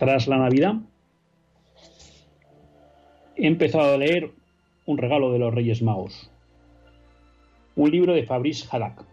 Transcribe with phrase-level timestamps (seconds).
[0.00, 0.76] Tras la Navidad,
[3.36, 4.32] he empezado a leer
[4.86, 6.30] Un regalo de los Reyes Magos,
[7.76, 9.04] un libro de Fabrice Haddock,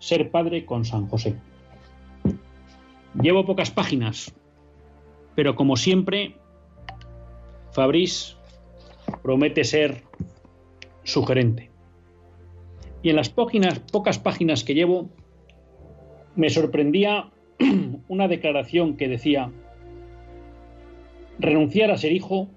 [0.00, 1.36] Ser padre con San José.
[3.22, 4.34] Llevo pocas páginas,
[5.36, 6.34] pero como siempre,
[7.70, 8.34] Fabrice
[9.22, 10.02] promete ser
[11.04, 11.70] sugerente.
[13.04, 15.08] Y en las pocas páginas que llevo,
[16.34, 17.30] me sorprendía
[18.08, 19.52] una declaración que decía,
[21.38, 22.48] Renunciar a ser hijo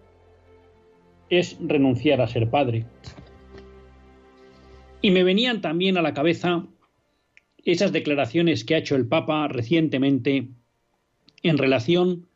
[1.30, 2.86] es renunciar a ser padre.
[5.02, 6.68] Y me venían también a la cabeza
[7.64, 10.50] esas declaraciones que ha hecho el Papa recientemente
[11.44, 12.28] en relación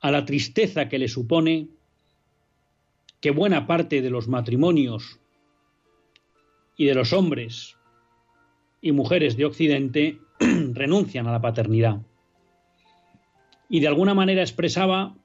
[0.00, 1.68] a la tristeza que le supone
[3.20, 5.18] que buena parte de los matrimonios
[6.76, 7.76] y de los hombres
[8.80, 12.02] y mujeres de Occidente renuncian a la paternidad.
[13.68, 15.16] Y de alguna manera expresaba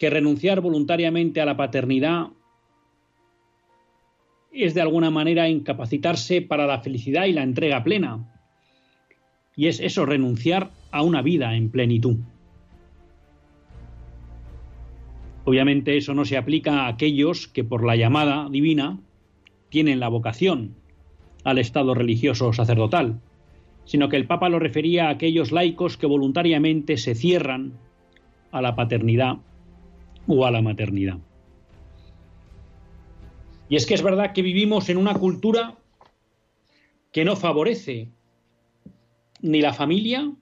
[0.00, 2.28] que renunciar voluntariamente a la paternidad
[4.50, 8.34] es de alguna manera incapacitarse para la felicidad y la entrega plena.
[9.54, 12.16] Y es eso, renunciar a una vida en plenitud.
[15.44, 18.98] Obviamente eso no se aplica a aquellos que por la llamada divina
[19.68, 20.76] tienen la vocación
[21.44, 23.20] al estado religioso sacerdotal,
[23.84, 27.74] sino que el Papa lo refería a aquellos laicos que voluntariamente se cierran
[28.50, 29.40] a la paternidad
[30.26, 31.18] o a la maternidad.
[33.68, 35.78] Y es que es verdad que vivimos en una cultura
[37.12, 38.08] que no favorece
[39.40, 40.32] ni la familia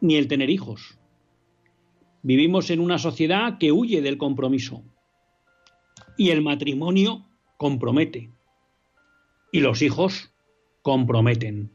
[0.00, 0.98] ni el tener hijos.
[2.22, 4.82] Vivimos en una sociedad que huye del compromiso
[6.16, 7.26] y el matrimonio
[7.56, 8.30] compromete
[9.52, 10.32] y los hijos
[10.82, 11.70] comprometen.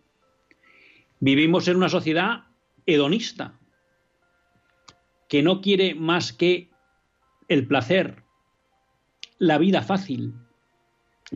[1.19, 2.45] Vivimos en una sociedad
[2.85, 3.59] hedonista
[5.33, 6.69] que no quiere más que
[7.47, 8.21] el placer,
[9.39, 10.35] la vida fácil.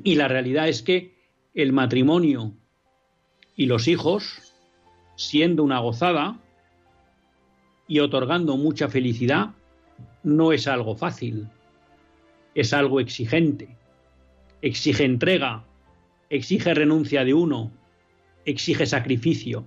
[0.03, 1.15] Y la realidad es que
[1.55, 2.53] el matrimonio
[3.55, 4.53] y los hijos,
[5.15, 6.39] siendo una gozada
[7.87, 9.55] y otorgando mucha felicidad,
[10.21, 11.49] no es algo fácil,
[12.53, 13.77] es algo exigente.
[14.61, 15.65] Exige entrega,
[16.29, 17.71] exige renuncia de uno,
[18.45, 19.65] exige sacrificio,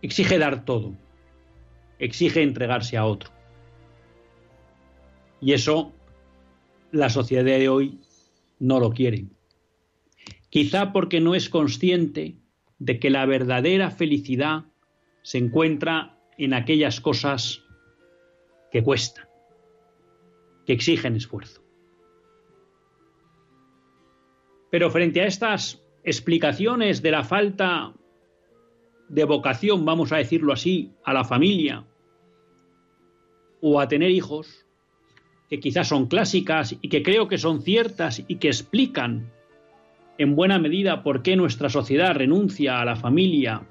[0.00, 0.94] exige dar todo,
[1.98, 3.38] exige entregarse a otro.
[5.40, 5.92] Y eso
[6.92, 8.00] la sociedad de hoy
[8.58, 9.26] no lo quiere.
[10.50, 12.36] Quizá porque no es consciente
[12.78, 14.64] de que la verdadera felicidad
[15.22, 17.62] se encuentra en aquellas cosas
[18.70, 19.28] que cuestan,
[20.66, 21.62] que exigen esfuerzo.
[24.70, 27.92] Pero frente a estas explicaciones de la falta
[29.08, 31.84] de vocación, vamos a decirlo así, a la familia
[33.60, 34.66] o a tener hijos,
[35.50, 39.32] que quizás son clásicas y que creo que son ciertas y que explican
[40.16, 43.62] en buena medida por qué nuestra sociedad renuncia a la familia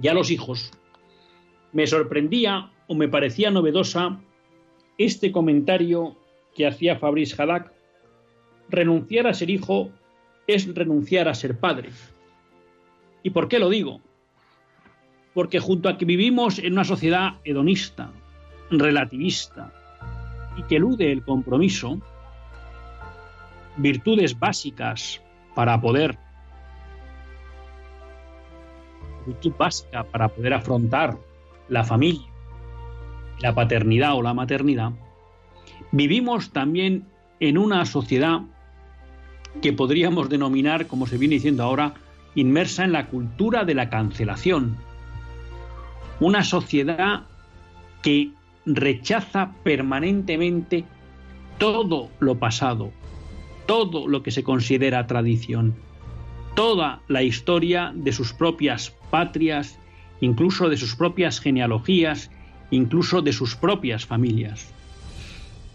[0.00, 0.70] y a los hijos,
[1.72, 4.20] me sorprendía o me parecía novedosa
[4.96, 6.16] este comentario
[6.54, 7.72] que hacía Fabrice Haddock,
[8.68, 9.90] renunciar a ser hijo
[10.46, 11.90] es renunciar a ser padre.
[13.24, 14.00] ¿Y por qué lo digo?
[15.34, 18.12] Porque junto a que vivimos en una sociedad hedonista,
[18.70, 19.72] relativista,
[20.56, 21.98] y que elude el compromiso,
[23.76, 25.22] virtudes básicas
[25.54, 26.18] para poder,
[29.26, 31.16] virtud básica para poder afrontar
[31.68, 32.26] la familia,
[33.40, 34.92] la paternidad o la maternidad,
[35.90, 37.06] vivimos también
[37.40, 38.42] en una sociedad
[39.60, 41.94] que podríamos denominar, como se viene diciendo ahora,
[42.34, 44.76] inmersa en la cultura de la cancelación.
[46.20, 47.24] Una sociedad
[48.02, 48.32] que
[48.66, 50.84] rechaza permanentemente
[51.58, 52.92] todo lo pasado,
[53.66, 55.74] todo lo que se considera tradición,
[56.54, 59.78] toda la historia de sus propias patrias,
[60.20, 62.30] incluso de sus propias genealogías,
[62.70, 64.72] incluso de sus propias familias.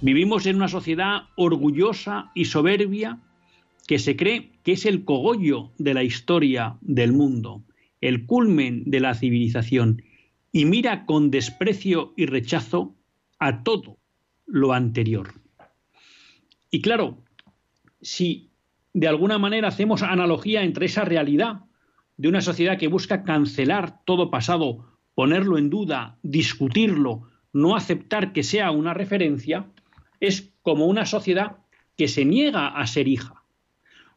[0.02, 3.20] Vivimos en una sociedad orgullosa y soberbia
[3.88, 7.64] que se cree que es el cogollo de la historia del mundo,
[8.02, 10.04] el culmen de la civilización,
[10.58, 12.96] y mira con desprecio y rechazo
[13.38, 14.00] a todo
[14.48, 15.36] lo anterior.
[16.72, 17.20] Y claro,
[18.02, 18.50] si
[18.92, 21.66] de alguna manera hacemos analogía entre esa realidad
[22.18, 28.42] de una sociedad que busca cancelar todo pasado, ponerlo en duda, discutirlo, no aceptar que
[28.42, 29.68] sea una referencia,
[30.20, 31.58] es como una sociedad
[31.96, 33.44] que se niega a ser hija,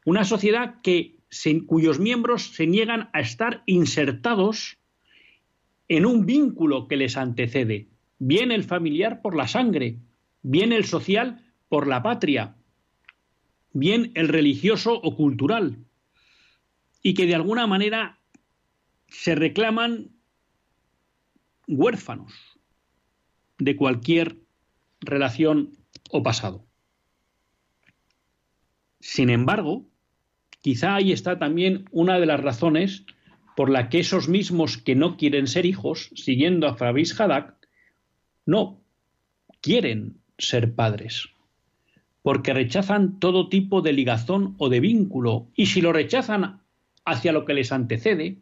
[0.06, 1.18] una sociedad que,
[1.66, 4.79] cuyos miembros se niegan a estar insertados
[5.90, 7.88] en un vínculo que les antecede,
[8.20, 9.98] bien el familiar por la sangre,
[10.40, 12.54] bien el social por la patria,
[13.72, 15.78] bien el religioso o cultural,
[17.02, 18.20] y que de alguna manera
[19.08, 20.12] se reclaman
[21.66, 22.32] huérfanos
[23.58, 24.36] de cualquier
[25.00, 25.76] relación
[26.12, 26.64] o pasado.
[29.00, 29.88] Sin embargo,
[30.60, 33.06] quizá ahí está también una de las razones
[33.56, 37.54] por la que esos mismos que no quieren ser hijos, siguiendo a Fabrice Hadak,
[38.46, 38.80] no
[39.60, 41.28] quieren ser padres,
[42.22, 46.60] porque rechazan todo tipo de ligazón o de vínculo, y si lo rechazan
[47.04, 48.38] hacia lo que les antecede,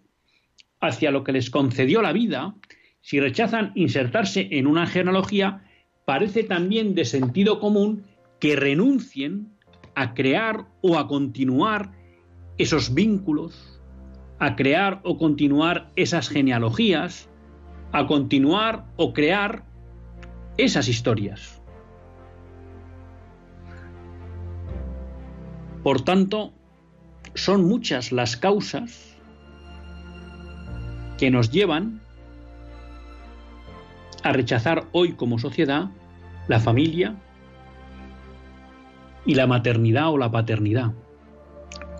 [0.80, 2.54] hacia lo que les concedió la vida,
[3.00, 5.64] si rechazan insertarse en una genealogía,
[6.04, 8.04] parece también de sentido común
[8.40, 9.48] que renuncien
[9.94, 11.92] a crear o a continuar
[12.56, 13.77] esos vínculos,
[14.38, 17.28] a crear o continuar esas genealogías,
[17.92, 19.64] a continuar o crear
[20.56, 21.60] esas historias.
[25.82, 26.52] Por tanto,
[27.34, 29.16] son muchas las causas
[31.18, 32.00] que nos llevan
[34.22, 35.90] a rechazar hoy como sociedad
[36.48, 37.14] la familia
[39.24, 40.92] y la maternidad o la paternidad.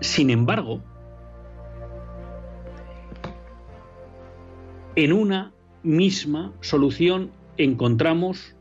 [0.01, 0.81] Sin embargo,
[4.99, 8.53] en una misma solución encontramos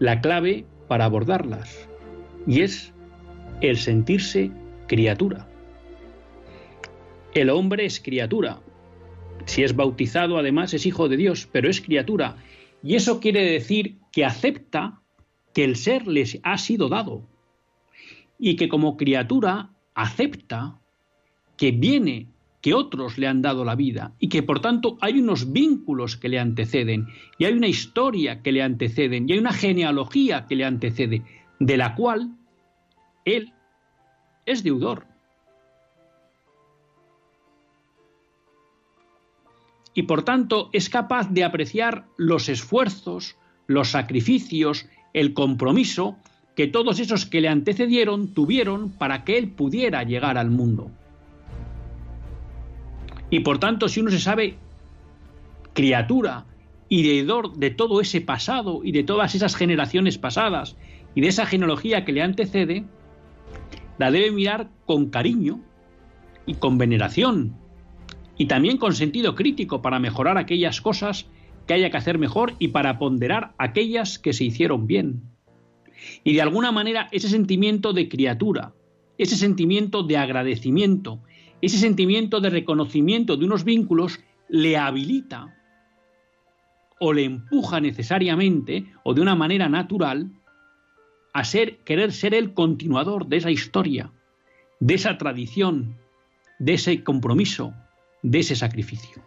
[0.00, 1.88] la clave para abordarlas,
[2.48, 2.92] y es
[3.60, 4.50] el sentirse
[4.88, 5.48] criatura.
[7.32, 8.58] El hombre es criatura.
[9.44, 12.38] Si es bautizado, además, es hijo de Dios, pero es criatura.
[12.82, 15.00] Y eso quiere decir que acepta
[15.54, 17.22] que el ser les ha sido dado
[18.36, 20.80] y que como criatura acepta
[21.56, 22.26] que viene,
[22.68, 26.28] que otros le han dado la vida y que por tanto hay unos vínculos que
[26.28, 27.06] le anteceden
[27.38, 31.22] y hay una historia que le anteceden y hay una genealogía que le antecede,
[31.60, 32.36] de la cual
[33.24, 33.54] él
[34.44, 35.06] es deudor.
[39.94, 46.18] Y por tanto es capaz de apreciar los esfuerzos, los sacrificios, el compromiso
[46.54, 50.90] que todos esos que le antecedieron tuvieron para que él pudiera llegar al mundo.
[53.30, 54.56] Y por tanto, si uno se sabe
[55.72, 56.46] criatura
[56.88, 60.76] y deudor de todo ese pasado y de todas esas generaciones pasadas
[61.14, 62.84] y de esa genealogía que le antecede,
[63.98, 65.60] la debe mirar con cariño
[66.46, 67.54] y con veneración
[68.38, 71.26] y también con sentido crítico para mejorar aquellas cosas
[71.66, 75.22] que haya que hacer mejor y para ponderar aquellas que se hicieron bien.
[76.24, 78.72] Y de alguna manera ese sentimiento de criatura,
[79.18, 81.20] ese sentimiento de agradecimiento,
[81.60, 85.54] ese sentimiento de reconocimiento de unos vínculos le habilita
[87.00, 90.30] o le empuja necesariamente o de una manera natural
[91.32, 94.10] a ser querer ser el continuador de esa historia,
[94.80, 95.96] de esa tradición,
[96.58, 97.74] de ese compromiso,
[98.22, 99.22] de ese sacrificio.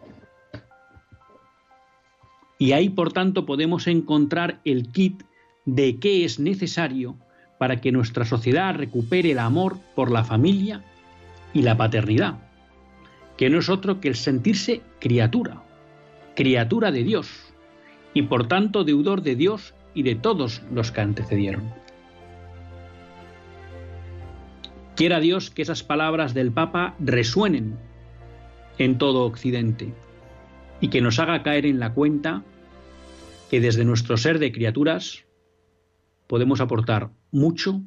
[2.58, 5.22] Y ahí, por tanto, podemos encontrar el kit
[5.64, 7.16] de qué es necesario
[7.58, 10.84] para que nuestra sociedad recupere el amor por la familia
[11.52, 12.38] y la paternidad,
[13.36, 15.62] que no es otro que el sentirse criatura,
[16.34, 17.52] criatura de Dios,
[18.14, 21.72] y por tanto deudor de Dios y de todos los que antecedieron.
[24.96, 27.78] Quiera Dios que esas palabras del Papa resuenen
[28.78, 29.94] en todo Occidente
[30.80, 32.42] y que nos haga caer en la cuenta
[33.50, 35.24] que desde nuestro ser de criaturas
[36.26, 37.82] podemos aportar mucho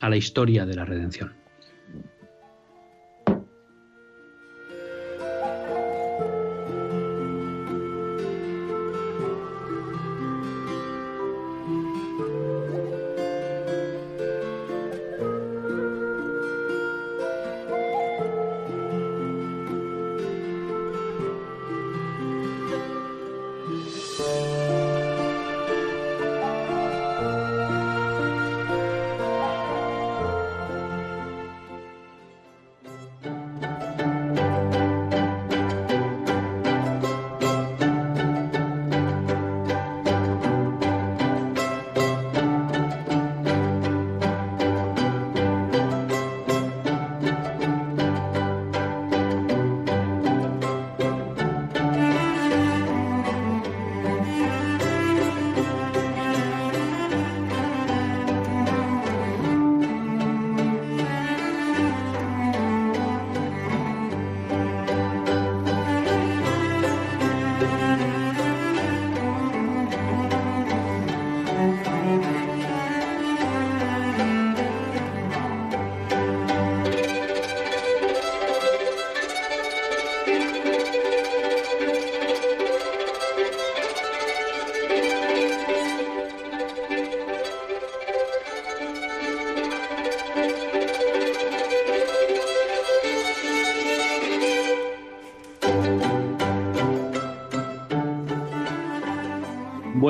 [0.00, 1.39] a la historia de la redención.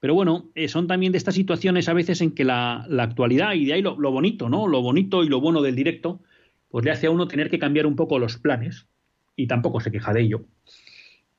[0.00, 3.66] pero bueno, eh, son también de estas situaciones a veces en que la, actualidad, y
[3.66, 4.66] de ahí lo, bonito, ¿no?
[4.66, 6.20] Lo bonito y lo bueno del directo,
[6.68, 8.86] pues le hace a uno tener que cambiar un poco los planes,
[9.34, 10.46] y tampoco se queja de ello.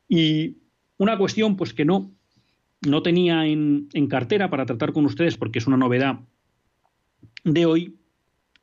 [0.08, 0.58] Y
[0.98, 2.12] una cuestión, pues que no,
[2.86, 6.20] no tenía en, en cartera para tratar con ustedes, porque es una novedad
[7.44, 7.96] de hoy,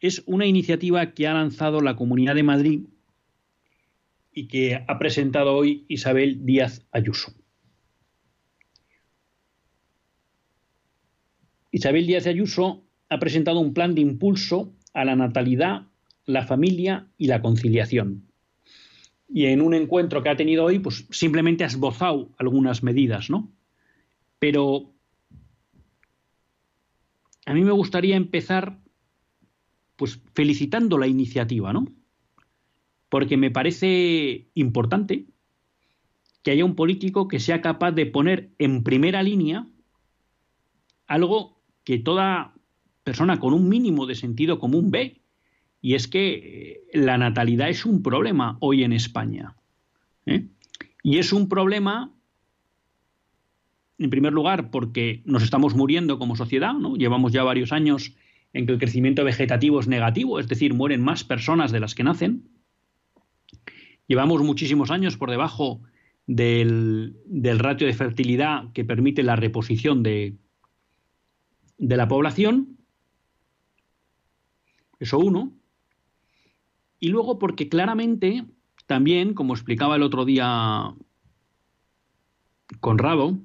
[0.01, 2.81] es una iniciativa que ha lanzado la Comunidad de Madrid
[4.35, 7.33] y que ha presentado hoy Isabel Díaz Ayuso.
[11.71, 15.87] Isabel Díaz Ayuso ha presentado un plan de impulso a la natalidad,
[16.27, 18.29] la familia y la conciliación.
[19.29, 23.53] Y en un encuentro que ha tenido hoy, pues simplemente ha esbozado algunas medidas, ¿no?
[24.39, 24.93] Pero
[27.47, 28.79] a mí me gustaría empezar
[29.97, 31.87] pues felicitando la iniciativa, ¿no?
[33.15, 35.27] Porque me parece importante
[36.43, 39.69] que haya un político que sea capaz de poner en primera línea
[41.07, 42.55] algo que toda
[43.05, 45.23] persona con un mínimo de sentido común ve,
[45.81, 49.55] y es que eh, la natalidad es un problema hoy en España.
[50.27, 50.49] ¿eh?
[51.05, 52.13] Y es un problema,
[53.97, 56.97] en primer lugar, porque nos estamos muriendo como sociedad, ¿no?
[56.97, 58.17] Llevamos ya varios años
[58.53, 62.03] en que el crecimiento vegetativo es negativo, es decir, mueren más personas de las que
[62.03, 62.54] nacen.
[64.07, 65.81] Llevamos muchísimos años por debajo
[66.27, 67.17] del,
[67.59, 70.37] ratio de fertilidad que permite la reposición de,
[71.79, 72.79] de la población.
[74.99, 75.53] Eso uno.
[77.01, 78.45] Y luego porque claramente
[78.87, 80.95] también, como explicaba el otro día
[82.81, 83.39] Conrado,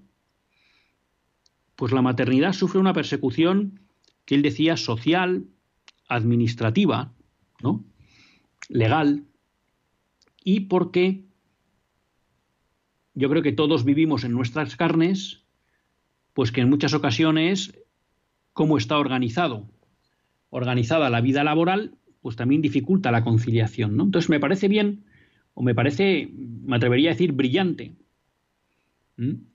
[1.76, 3.80] pues la maternidad sufre una persecución
[4.26, 5.46] que él decía social,
[6.10, 7.14] administrativa,
[7.62, 7.84] ¿no?
[8.68, 9.26] legal,
[10.50, 11.26] y porque
[13.14, 15.44] yo creo que todos vivimos en nuestras carnes,
[16.34, 17.78] pues que en muchas ocasiones,
[18.54, 19.70] cómo está organizado,
[20.50, 24.06] organizada la vida laboral, pues también dificulta la conciliación, ¿no?
[24.06, 25.04] Entonces me parece bien,
[25.54, 27.94] o me parece, me atrevería a decir, brillante,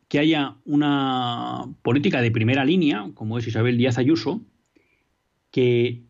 [0.07, 4.43] que haya una política de primera línea, como es Isabel Díaz Ayuso,
[5.51, 6.05] que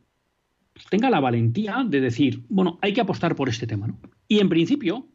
[0.90, 3.98] tenga la valentía de decir, bueno, hay que apostar por este tema, ¿no?
[4.28, 5.08] Y en principio,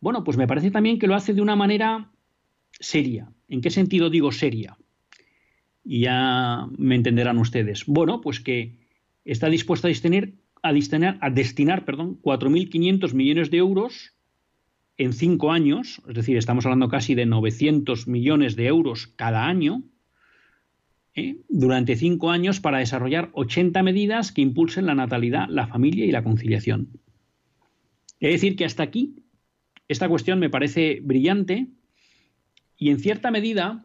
[0.00, 2.10] bueno, pues me parece también que lo hace de una manera
[2.72, 3.32] seria.
[3.48, 4.76] ¿En qué sentido digo seria?
[5.84, 7.84] Y ya me entenderán ustedes.
[7.86, 8.76] Bueno, pues que
[9.24, 10.30] está dispuesta a destinar,
[10.62, 14.14] a destinar, a destinar perdón, 4.500 millones de euros
[14.96, 19.82] en cinco años, es decir, estamos hablando casi de 900 millones de euros cada año,
[21.14, 21.38] ¿eh?
[21.48, 26.22] durante cinco años para desarrollar 80 medidas que impulsen la natalidad, la familia y la
[26.22, 27.00] conciliación.
[28.20, 29.16] Es decir, que hasta aquí
[29.88, 31.68] esta cuestión me parece brillante
[32.76, 33.84] y en cierta medida,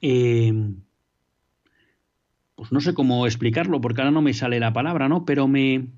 [0.00, 0.52] eh,
[2.54, 5.24] pues no sé cómo explicarlo porque ahora no me sale la palabra, ¿no?
[5.24, 5.88] Pero me,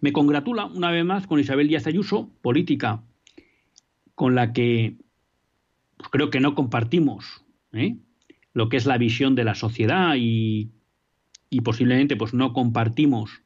[0.00, 3.02] me congratula una vez más con Isabel Díaz Ayuso, política
[4.14, 4.96] con la que
[5.96, 7.96] pues creo que no compartimos ¿eh?
[8.52, 10.70] lo que es la visión de la sociedad y,
[11.50, 13.42] y posiblemente pues no compartimos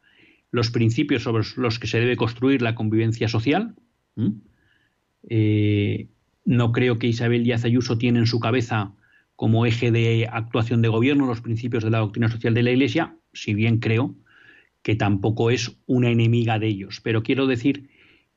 [0.51, 3.75] los principios sobre los que se debe construir la convivencia social.
[5.29, 6.09] Eh,
[6.45, 8.93] no creo que Isabel Díaz Ayuso tiene en su cabeza
[9.37, 13.17] como eje de actuación de gobierno los principios de la doctrina social de la Iglesia,
[13.33, 14.15] si bien creo
[14.83, 17.01] que tampoco es una enemiga de ellos.
[17.03, 17.89] Pero quiero decir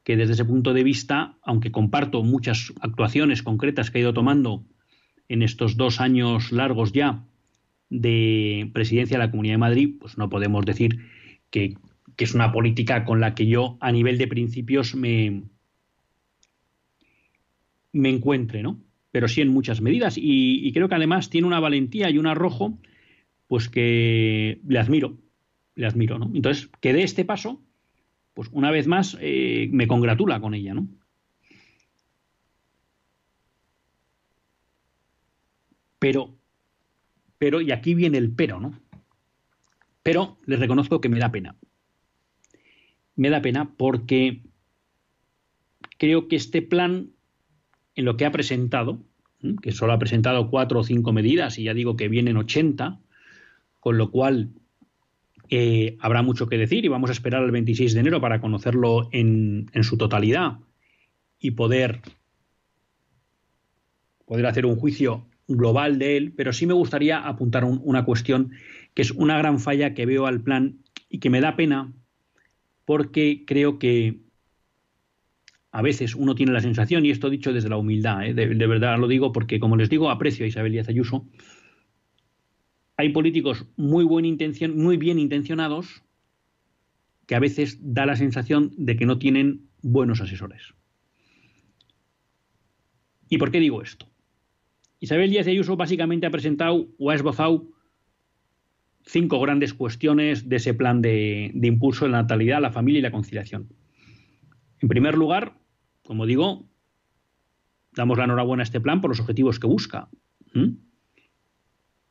[0.04, 4.66] que desde ese punto de vista, aunque comparto muchas actuaciones concretas que ha ido tomando
[5.30, 7.26] en estos dos años largos ya
[7.90, 11.00] de presidencia de la Comunidad de Madrid, pues no podemos decir
[11.50, 11.76] que
[12.16, 15.44] que es una política con la que yo a nivel de principios me,
[17.92, 18.82] me encuentre, ¿no?
[19.12, 20.16] Pero sí en muchas medidas.
[20.18, 22.80] Y, creo que además tiene una valentía y un arrojo,
[23.48, 25.18] pues que le admiro,
[25.76, 26.32] le admiro, ¿no?
[26.34, 27.62] Entonces, que dé este paso,
[28.34, 30.88] pues una vez más eh, me congratula con ella, ¿no?
[36.00, 36.36] Pero,
[37.38, 38.80] pero, y aquí viene el pero, ¿no?
[40.02, 41.56] Pero les reconozco que me da pena
[43.16, 44.42] me da pena porque
[45.98, 47.12] creo que este plan,
[47.96, 49.00] en lo que ha presentado,
[49.62, 53.00] que solo ha presentado cuatro o cinco medidas y ya digo que vienen 80,
[53.80, 54.52] con lo cual
[55.50, 59.10] eh, habrá mucho que decir y vamos a esperar al 26 de enero para conocerlo
[59.12, 60.60] en, su totalidad
[61.40, 62.02] y poder,
[64.26, 68.52] poder hacer un juicio global de él, pero sí me gustaría apuntar una cuestión
[68.94, 71.92] que es una gran falla que veo al plan y que me da pena
[72.86, 74.22] porque creo que
[75.72, 78.34] a veces uno tiene la sensación, y esto dicho desde la humildad, ¿eh?
[78.34, 81.28] de, verdad lo digo porque, como les digo, aprecio a Isabel Díaz Ayuso,
[82.96, 84.38] hay políticos muy, buen
[84.76, 86.04] muy bien intencionados
[87.26, 90.76] que a veces da la sensación de que no tienen buenos asesores.
[93.30, 94.08] ¿Y por qué digo esto?
[95.00, 97.68] Isabel Díaz Ayuso básicamente ha presentado o ha esbozado
[99.06, 103.12] cinco grandes cuestiones de ese plan de, impulso de la natalidad, la familia y la
[103.12, 103.70] conciliación.
[104.82, 105.54] En primer lugar,
[106.04, 106.66] como digo,
[107.96, 110.10] damos la enhorabuena a este plan por los objetivos que busca.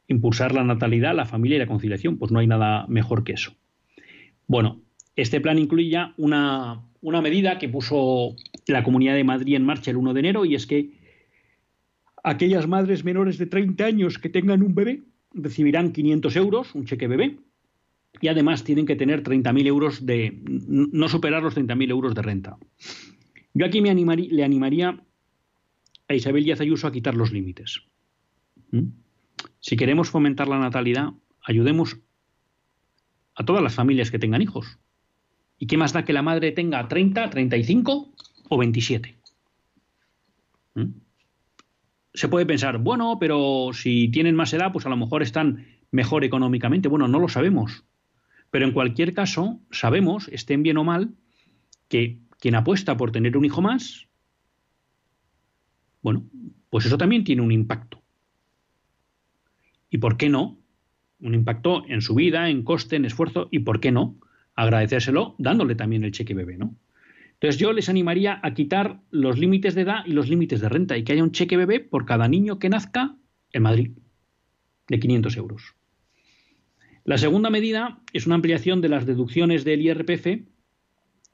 [0.06, 2.18] Impulsar la natalidad, la familia y la conciliación.
[2.18, 3.54] Pues no hay nada mejor que eso.
[4.46, 4.82] Bueno,
[5.16, 9.90] este plan incluye ya una, una medida que puso la Comunidad de Madrid en marcha
[9.90, 10.90] el 1 de enero y es que
[12.24, 15.02] aquellas madres menores de 30 años que tengan un bebé
[15.34, 17.38] recibirán 500 euros, un cheque bebé,
[18.20, 22.56] y además tienen que tener 30.000 euros de, no superar los 30.000 euros de renta.
[23.54, 25.02] Yo aquí me le animaría
[26.08, 27.82] a Isabel Díaz Ayuso a quitar los límites.
[28.70, 28.88] ¿Mm?
[29.60, 31.10] Si queremos fomentar la natalidad,
[31.42, 31.98] ayudemos
[33.34, 34.78] a todas las familias que tengan hijos.
[35.58, 38.14] ¿Y qué más da que la madre tenga 30, 35
[38.48, 39.16] o 27?
[42.14, 46.24] Se puede pensar, bueno, pero si tienen más edad, pues a lo mejor están mejor
[46.24, 46.88] económicamente.
[46.88, 47.84] Bueno, no lo sabemos.
[48.50, 51.14] Pero en cualquier caso, sabemos, estén bien o mal,
[51.88, 54.08] que quien apuesta por tener un hijo más,
[56.02, 56.24] bueno,
[56.68, 58.02] pues eso también tiene un impacto.
[59.88, 60.58] ¿Y por qué no?
[61.20, 64.16] Un impacto en su vida, en coste, en esfuerzo, y por qué no
[64.54, 66.74] agradecérselo dándole también el cheque bebé, ¿no?
[67.42, 70.96] Entonces yo les animaría a quitar los límites de edad y los límites de renta
[70.96, 73.16] y que haya un cheque bebé por cada niño que nazca
[73.52, 73.90] en Madrid
[74.86, 75.74] de 500 euros.
[77.02, 80.46] La segunda medida es una ampliación de las deducciones del IRPF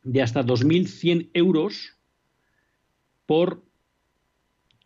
[0.02, 1.98] de hasta 2.100 euros
[3.26, 3.62] por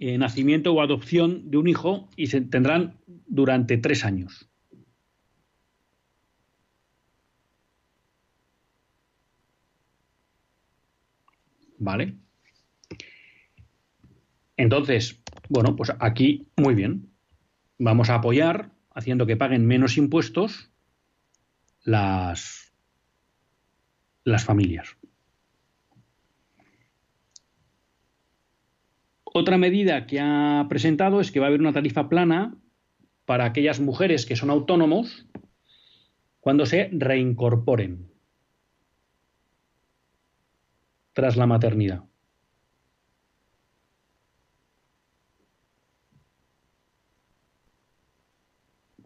[0.01, 4.51] eh, nacimiento o adopción de un hijo y se tendrán durante tres años.
[11.83, 12.15] ¿Vale?
[14.57, 17.11] Entonces, bueno, pues aquí muy bien.
[17.77, 20.71] Vamos a apoyar haciendo que paguen menos impuestos
[21.83, 22.73] las,
[24.23, 24.97] las familias.
[29.25, 32.55] Otra medida que ha presentado es que va a haber una tarifa plana
[33.25, 35.27] para aquellas mujeres que son autónomos
[36.39, 38.12] cuando se reincorporen
[41.13, 42.05] tras la maternidad.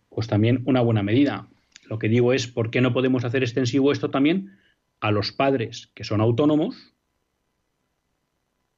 [0.08, 1.48] Pues también una buena medida.
[1.88, 4.56] Lo que digo es, ¿por qué no podemos hacer extensivo esto también
[5.00, 6.94] a los padres que son autónomos?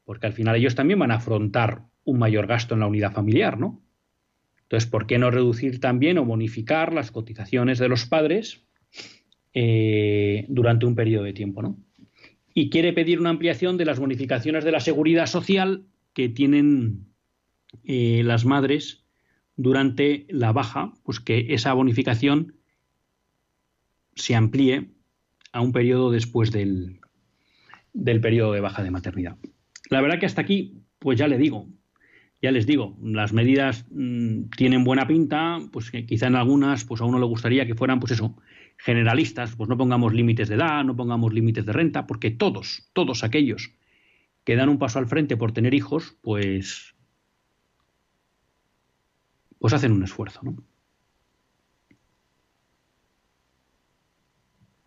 [0.05, 3.59] Porque al final ellos también van a afrontar un mayor gasto en la unidad familiar,
[3.59, 3.83] ¿no?
[4.63, 8.67] Entonces, ¿por qué no reducir también o bonificar las cotizaciones de los padres
[9.55, 11.79] eh, durante un periodo de tiempo, ¿no?
[12.59, 17.07] Y quiere pedir una ampliación de las bonificaciones de la seguridad social que tienen
[17.85, 19.05] eh, las madres
[19.55, 22.57] durante la baja, pues que esa bonificación
[24.17, 24.91] se amplíe
[25.53, 26.99] a un periodo después del,
[27.93, 29.37] del periodo de baja de maternidad.
[29.89, 31.69] La verdad que hasta aquí, pues ya le digo,
[32.43, 37.01] ya les digo, las medidas mm, tienen buena pinta, pues que quizá en algunas, pues
[37.03, 38.35] a uno le gustaría que fueran, pues eso,
[38.79, 43.25] generalistas, pues no pongamos límites de edad, no pongamos límites de renta, porque todos, todos
[43.25, 43.73] aquellos
[44.45, 46.95] que dan un paso al frente por tener hijos, pues,
[49.59, 50.57] pues hacen un esfuerzo, ¿no?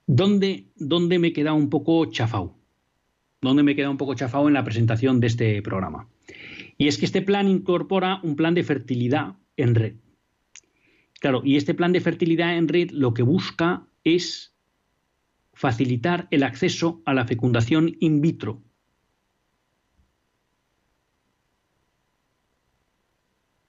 [0.08, 2.58] ¿Dónde, ¿Dónde me queda un poco chafao?
[3.42, 6.10] ¿Dónde me queda un poco chafao en la presentación de este programa?
[6.78, 9.96] Y es que este plan incorpora un plan de fertilidad en red.
[11.22, 14.56] Claro, y este plan de fertilidad en red lo que busca es
[15.54, 18.64] facilitar el acceso a la fecundación in vitro.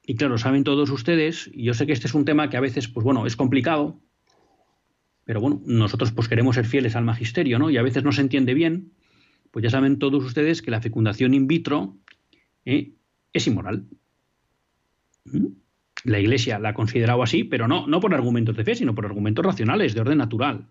[0.07, 2.61] Y claro, saben todos ustedes, y yo sé que este es un tema que a
[2.61, 4.01] veces, pues bueno, es complicado,
[5.25, 7.69] pero bueno, nosotros pues queremos ser fieles al magisterio, ¿no?
[7.69, 8.95] Y a veces no se entiende bien,
[9.51, 11.99] pues ya saben todos ustedes que la fecundación in vitro
[12.65, 12.95] ¿eh?
[13.35, 13.87] es inmoral.
[15.27, 15.62] ¿Mm?
[16.05, 19.07] La Iglesia la ha considerado así, pero no, no por argumentos de fe, sino por
[19.07, 20.67] argumentos racionales, de orden natural.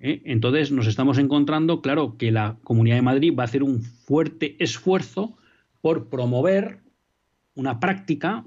[0.00, 0.22] ¿eh?
[0.24, 4.56] Entonces nos estamos encontrando, claro, que la Comunidad de Madrid va a hacer un fuerte
[4.62, 5.36] esfuerzo
[5.80, 6.80] por promover
[7.54, 8.44] una práctica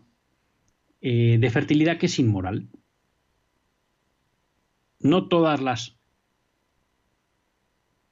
[1.01, 2.67] eh, de fertilidad que es inmoral
[5.03, 5.97] no todas las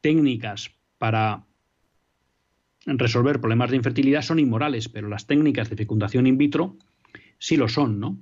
[0.01, 1.45] técnicas para
[2.85, 6.77] resolver problemas de infertilidad son inmorales, pero las técnicas de fecundación in vitro
[7.39, 8.19] sí lo son, ¿no?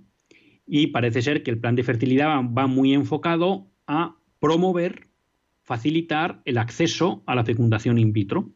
[0.66, 5.08] Y parece ser que el plan de fertilidad va muy enfocado a promover,
[5.64, 8.52] facilitar el acceso a la fecundación in vitro,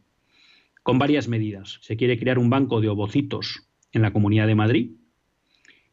[0.84, 1.80] con varias medidas.
[1.82, 4.92] Se quiere crear un banco de ovocitos en la Comunidad de Madrid,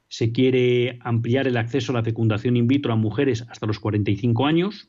[0.08, 4.46] se quiere ampliar el acceso a la fecundación in vitro a mujeres hasta los 45
[4.46, 4.88] años.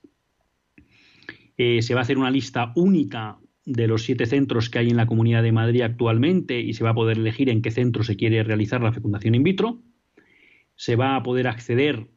[1.58, 3.38] Eh, se va a hacer una lista única
[3.69, 6.91] de los siete centros que hay en la Comunidad de Madrid actualmente y se va
[6.91, 9.82] a poder elegir en qué centro se quiere realizar la fecundación in vitro.
[10.75, 12.08] Se va a poder acceder,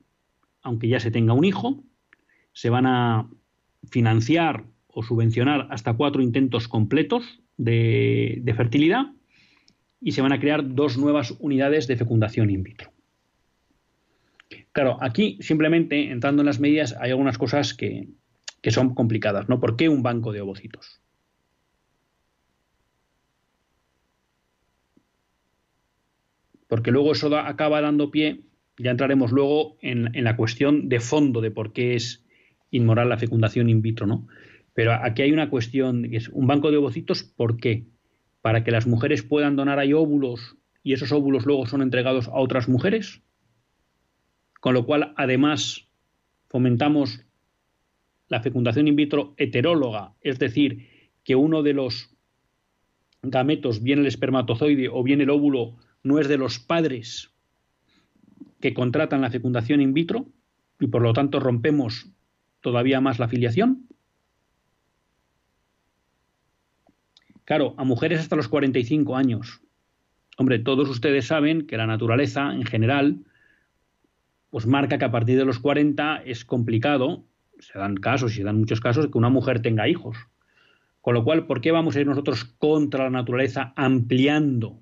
[0.62, 1.82] aunque ya se tenga un hijo.
[2.52, 3.28] Se van a
[3.90, 9.12] financiar o subvencionar hasta cuatro intentos completos de fertilidad
[10.00, 12.92] y se van a crear dos nuevas unidades de fecundación in vitro.
[14.72, 18.08] Claro, aquí simplemente entrando en las medidas hay algunas cosas que,
[18.70, 19.60] son complicadas, ¿no?
[19.60, 21.01] ¿Por qué un banco de ovocitos?
[26.72, 28.44] Porque luego eso acaba dando pie,
[28.78, 32.24] ya entraremos luego en, la cuestión de fondo de por qué es
[32.70, 34.26] inmoral la fecundación in vitro, ¿no?
[34.72, 37.85] Pero aquí hay una cuestión, es un banco de ovocitos, ¿por qué?
[38.40, 42.37] para que las mujeres puedan donar ahí óvulos y esos óvulos luego son entregados a
[42.37, 43.20] otras mujeres.
[44.58, 45.90] Con lo cual, además,
[46.48, 47.26] fomentamos
[48.28, 50.88] la fecundación in vitro heteróloga, es decir,
[51.22, 52.16] que uno de los
[53.20, 57.30] gametos, bien el espermatozoide o bien el óvulo, no es de los padres
[58.60, 60.26] que contratan la fecundación in vitro
[60.80, 62.08] y por lo tanto rompemos
[62.60, 63.86] todavía más la filiación.
[67.44, 69.60] Claro, a mujeres hasta los 45 años.
[70.38, 73.24] Hombre, todos ustedes saben que la naturaleza en general
[74.50, 77.24] pues marca que a partir de los 40 es complicado,
[77.58, 80.16] se dan casos y se dan muchos casos, que una mujer tenga hijos.
[81.00, 84.78] Con lo cual, ¿por qué vamos a ir nosotros contra la naturaleza ampliando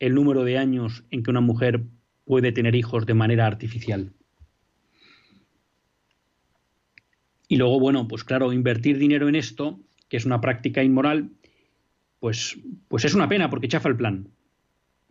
[0.00, 1.84] el número de años en que una mujer
[2.24, 4.12] puede tener hijos de manera artificial?
[7.46, 11.30] Y luego, bueno, pues claro, invertir dinero en esto, que es una práctica inmoral,
[12.20, 12.58] pues,
[12.88, 14.28] pues es una pena porque chafa el plan.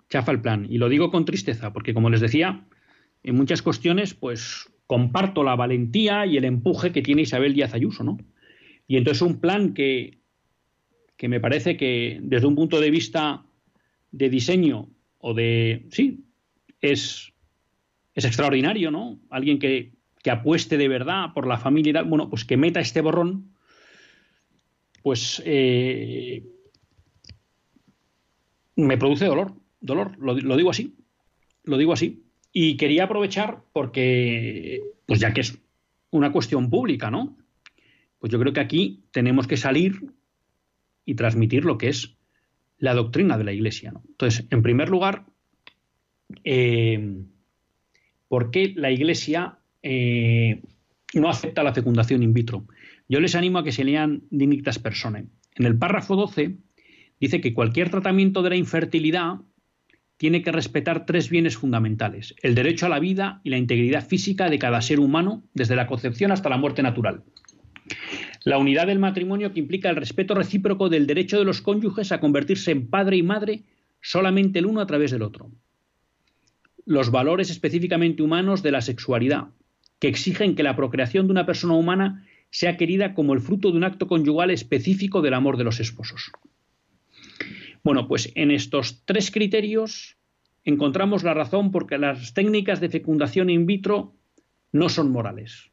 [0.09, 0.65] Chafa el plan.
[0.69, 2.65] Y lo digo con tristeza, porque como les decía,
[3.23, 8.03] en muchas cuestiones, pues comparto la valentía y el empuje que tiene Isabel Díaz Ayuso,
[8.03, 8.17] ¿no?
[8.87, 10.19] Y entonces un plan que,
[11.17, 13.43] que me parece que desde un punto de vista
[14.11, 15.87] de diseño o de...
[15.91, 16.25] Sí,
[16.81, 17.33] es,
[18.13, 19.19] es extraordinario, ¿no?
[19.29, 19.93] Alguien que,
[20.23, 23.55] que apueste de verdad por la familia y tal, bueno, pues que meta este borrón,
[25.01, 26.43] pues eh,
[28.75, 30.95] me produce dolor, dolor, lo, digo así,
[31.63, 32.23] lo digo así.
[32.51, 35.59] Y quería aprovechar porque, pues ya que es
[36.09, 37.37] una cuestión pública, ¿no?
[38.19, 40.13] Pues yo creo que aquí tenemos que salir
[41.05, 42.17] y transmitir lo que es
[42.79, 43.91] la doctrina de la Iglesia.
[43.91, 44.03] ¿no?
[44.07, 45.25] Entonces, en primer lugar,
[46.43, 47.23] eh,
[48.27, 50.61] ¿por qué la Iglesia eh,
[51.13, 52.65] no acepta la fecundación in vitro.
[53.07, 55.25] Yo les animo a que se lean Dignitas Personae.
[55.55, 56.57] En el párrafo 12
[57.19, 59.37] dice que cualquier tratamiento de la infertilidad
[60.17, 64.49] tiene que respetar tres bienes fundamentales, el derecho a la vida y la integridad física
[64.49, 67.23] de cada ser humano desde la concepción hasta la muerte natural.
[68.49, 72.19] La unidad del matrimonio que implica el respeto recíproco del derecho de los cónyuges a
[72.19, 73.61] convertirse en padre y madre
[74.01, 75.51] solamente el uno a través del otro.
[76.83, 79.49] Los valores específicamente humanos de la sexualidad,
[79.99, 83.77] que exigen que la procreación de una persona humana sea querida como el fruto de
[83.77, 86.31] un acto conyugal específico del amor de los esposos.
[87.83, 90.17] Bueno, pues en estos tres criterios
[90.63, 94.15] encontramos la razón porque las técnicas de fecundación in vitro
[94.71, 95.68] no son morales.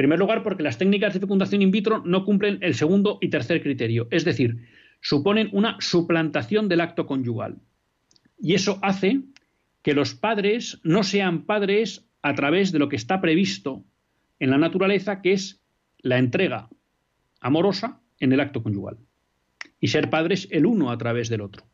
[0.00, 3.62] Primer lugar, porque las técnicas de fecundación in vitro no cumplen el segundo y tercer
[3.62, 4.66] criterio, es decir,
[5.02, 7.58] suponen una suplantación del acto conyugal.
[8.38, 9.20] Y eso hace
[9.82, 13.84] que los padres no sean padres a través de lo que está previsto
[14.38, 15.60] en la naturaleza, que es
[15.98, 16.70] la entrega
[17.42, 18.96] amorosa en el acto conyugal.
[19.80, 21.66] Y ser padres el uno a través del otro.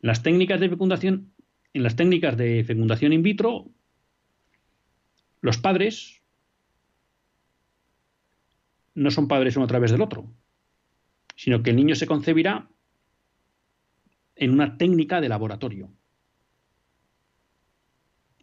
[0.00, 1.34] Las técnicas de fecundación,
[1.74, 3.66] en las técnicas de fecundación in vitro,
[5.42, 6.17] los padres
[8.98, 10.26] no son padres uno a través del otro,
[11.36, 12.68] sino que el niño se concebirá
[14.34, 15.90] en una técnica de laboratorio.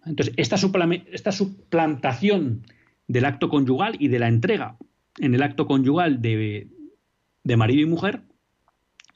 [0.05, 0.57] Entonces, esta,
[1.31, 2.65] suplantación
[3.07, 4.77] del acto conyugal y de la entrega
[5.17, 6.69] en el acto conyugal de,
[7.57, 8.21] marido y mujer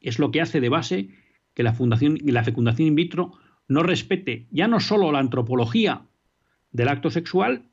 [0.02, 1.10] es lo que hace de base
[1.54, 1.76] que la,
[2.24, 3.32] la fecundación in vitro
[3.68, 6.06] no respete ya no solo la antropología
[6.72, 7.70] del acto sexual,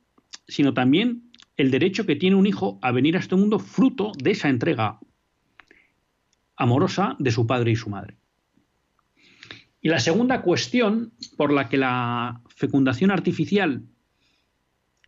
[0.46, 1.25] sino también
[1.56, 4.98] el derecho que tiene un hijo a venir a este mundo fruto de esa entrega
[6.56, 8.16] amorosa de su padre y su madre.
[9.80, 13.84] Y la segunda cuestión por la que la fecundación artificial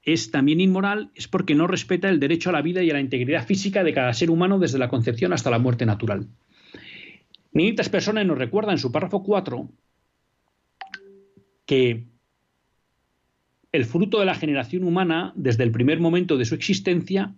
[0.03, 3.01] es también inmoral es porque no respeta el derecho a la vida y a la
[3.01, 6.29] integridad física de cada ser humano desde la concepción hasta la muerte natural.
[7.53, 9.69] Ninitas Personas nos recuerda en su párrafo 4
[11.67, 12.07] que
[13.73, 17.35] el fruto de la generación humana desde el primer momento de su existencia,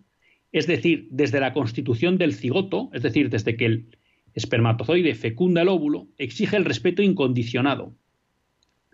[0.52, 3.98] es decir, desde la constitución del cigoto, es decir, desde que el
[4.34, 7.94] espermatozoide fecunda el óvulo, exige el respeto incondicionado,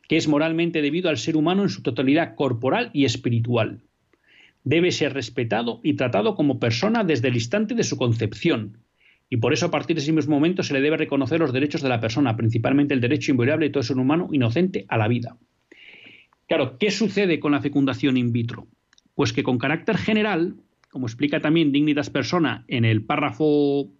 [0.09, 3.83] que es moralmente debido al ser humano en su totalidad corporal y espiritual.
[4.65, 8.79] Debe ser respetado y tratado como persona desde el instante de su concepción,
[9.29, 11.83] y por eso a partir de ese mismo momento se le debe reconocer los derechos
[11.83, 15.37] de la persona, principalmente el derecho inviolable de todo ser humano inocente a la vida.
[16.47, 18.69] Claro, ¿qué sucede con la fecundación in vitro?
[19.15, 20.57] Pues que con carácter general,
[20.91, 23.91] como explica también Dignitas Persona en el párrafo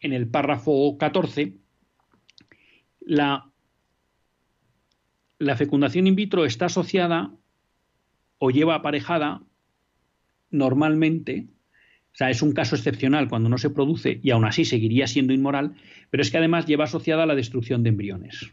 [0.00, 1.54] en el párrafo 14,
[3.00, 3.50] la,
[5.56, 7.32] fecundación in vitro está asociada
[8.38, 9.42] o lleva aparejada
[10.50, 11.48] normalmente,
[12.12, 15.32] o sea, es un caso excepcional cuando no se produce y aún así seguiría siendo
[15.32, 15.74] inmoral,
[16.10, 18.52] pero es que además lleva asociada a la destrucción de embriones.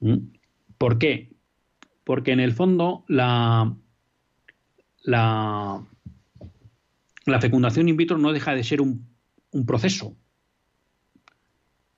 [0.00, 0.33] ¿Mm?
[0.78, 1.32] ¿Por qué?
[2.04, 3.74] Porque en el fondo la,
[5.02, 5.86] la,
[7.40, 9.14] fecundación in vitro no deja de ser un
[9.54, 10.16] un proceso.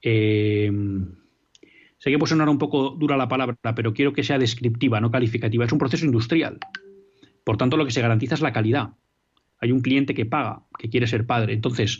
[0.02, 0.70] Eh,
[1.98, 5.10] sé que puede sonar un poco dura la palabra, pero quiero que sea descriptiva, no
[5.10, 5.64] calificativa.
[5.64, 6.58] Es un proceso industrial.
[7.42, 8.90] Por tanto, lo que se garantiza es la calidad.
[9.58, 11.54] Hay un cliente que paga, que quiere ser padre.
[11.54, 11.98] Entonces,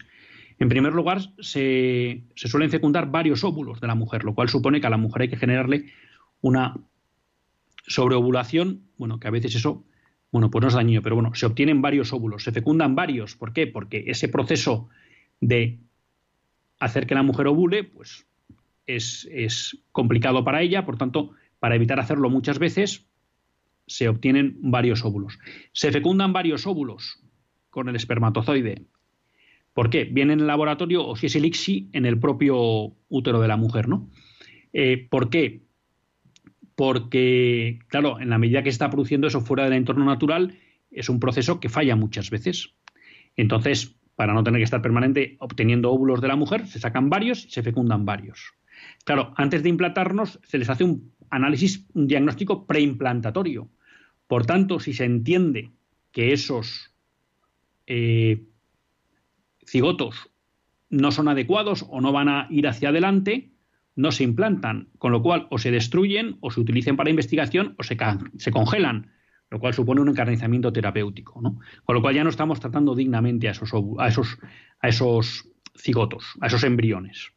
[0.59, 4.81] En primer lugar, se, se, suelen fecundar varios óvulos de la mujer, lo cual supone
[4.81, 5.93] que a la mujer hay que generarle
[6.41, 6.77] una
[7.87, 9.85] sobreovulación, bueno, que a veces eso,
[10.33, 13.37] bueno, pues no es dañino, pero bueno, se obtienen varios óvulos, se fecundan varios.
[13.37, 13.67] ¿Por qué?
[13.67, 14.89] Porque ese proceso
[15.41, 15.79] de
[16.79, 18.27] hacer que la mujer ovule, pues
[18.87, 23.07] es, es complicado para ella, por tanto, para evitar hacerlo muchas veces,
[23.87, 25.39] se obtienen varios óvulos.
[25.73, 27.21] Se fecundan varios óvulos
[27.71, 28.87] con el espermatozoide.
[29.73, 30.05] ¿Por qué?
[30.05, 31.53] Viene en el laboratorio o si es el
[31.93, 34.09] en el propio útero de la mujer, ¿no?
[34.73, 35.66] Eh, ¿Por qué?
[36.77, 40.59] Porque, claro, en la medida que se está produciendo eso fuera del entorno natural,
[40.91, 42.75] es un proceso que falla muchas veces.
[43.35, 47.45] Entonces, para no tener que estar permanente obteniendo óvulos de la mujer, se sacan varios
[47.47, 48.55] y se fecundan varios.
[49.05, 53.69] Claro, antes de implantarnos, se les hace un análisis, un diagnóstico preimplantatorio.
[54.27, 55.71] Por tanto, si se entiende
[56.13, 56.95] que esos
[57.87, 58.43] eh,
[59.65, 60.31] cigotos
[60.89, 63.51] no son adecuados o no van a ir hacia adelante,
[63.97, 67.83] no se implantan, con lo cual o se destruyen o se utilicen para investigación o
[67.83, 67.97] se,
[68.37, 69.11] se congelan,
[69.51, 71.41] lo cual supone un encarnizamiento terapéutico.
[71.41, 71.59] ¿no?
[71.85, 74.39] Con lo cual ya no estamos tratando dignamente a esos, a esos,
[74.81, 77.33] a esos cigotos, a esos embriones.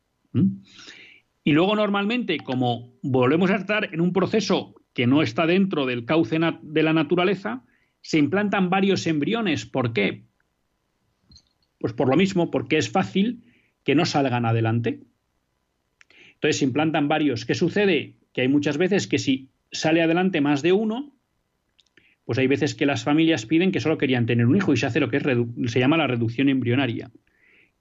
[1.43, 6.05] Y luego normalmente, como volvemos a estar en un proceso que no está dentro del
[6.05, 7.63] cauce de la naturaleza,
[8.01, 9.65] se implantan varios embriones.
[9.65, 10.25] ¿Por qué?
[11.79, 13.43] Pues por lo mismo, porque es fácil
[13.83, 15.01] que no salgan adelante.
[16.39, 17.45] Entonces se implantan varios.
[17.45, 18.15] ¿Qué sucede?
[18.31, 21.13] Que hay muchas veces que si sale adelante más de uno,
[22.23, 24.85] pues hay veces que las familias piden que solo querían tener un hijo y se
[24.85, 25.23] hace lo que es,
[25.71, 27.11] se llama la reducción embrionaria,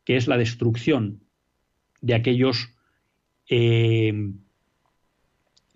[0.05, 1.23] que es la destrucción
[2.01, 2.73] de aquellos
[3.49, 4.33] eh,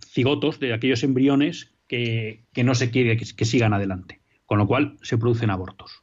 [0.05, 5.19] cigotos, de aquellos embriones que, no se quiere que sigan adelante, con lo cual se
[5.19, 6.03] producen abortos.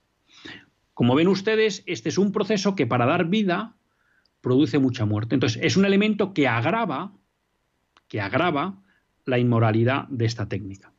[0.94, 3.76] Como ven ustedes, este es un proceso que para dar vida
[4.42, 5.36] produce mucha muerte.
[5.36, 7.14] Entonces, es un elemento que agrava,
[8.08, 8.82] que agrava
[9.26, 10.94] la inmoralidad de esta técnica.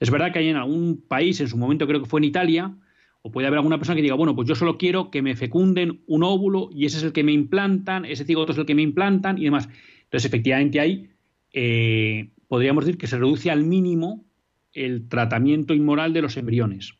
[0.00, 2.74] Es verdad que hay en algún país, en su momento creo que fue en Italia,
[3.22, 6.02] o puede haber alguna persona que diga, bueno, pues yo solo quiero que me fecunden
[6.06, 8.82] un óvulo y ese es el que me implantan, ese cigoto es el que me
[8.82, 9.68] implantan y demás.
[10.04, 11.08] Entonces, efectivamente, ahí
[11.52, 14.26] eh, podríamos decir que se reduce al mínimo
[14.74, 16.94] el tratamiento inmoral de los embriones.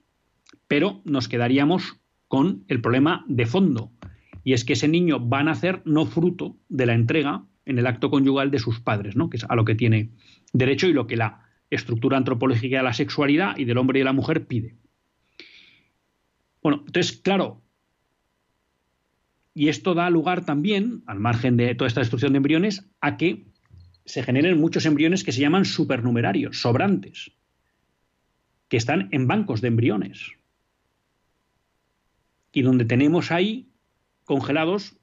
[0.66, 3.90] Pero nos quedaríamos con el problema de fondo,
[4.44, 7.87] y es que ese niño va a nacer no fruto de la entrega en el
[7.87, 9.30] acto conyugal de sus padres, ¿no?
[9.30, 10.11] que es a lo que tiene
[10.52, 14.04] derecho y lo que la estructura antropológica de la sexualidad y del hombre y de
[14.04, 14.76] la mujer pide.
[16.62, 17.62] Bueno, entonces, claro,
[19.54, 23.46] y esto da lugar también, al margen de toda esta destrucción de embriones, a que
[24.04, 27.33] se generen muchos embriones que se llaman supernumerarios, sobrantes,
[28.68, 30.33] que están en bancos de embriones.
[32.52, 33.73] Y donde tenemos ahí
[34.24, 34.96] congelados,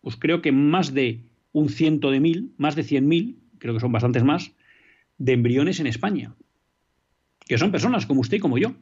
[0.00, 3.80] pues creo que más de un ciento de mil, más de cien mil, creo que
[3.80, 4.52] son bastantes más,
[5.18, 6.34] de embriones en España,
[7.46, 8.74] que son personas como usted y como yo,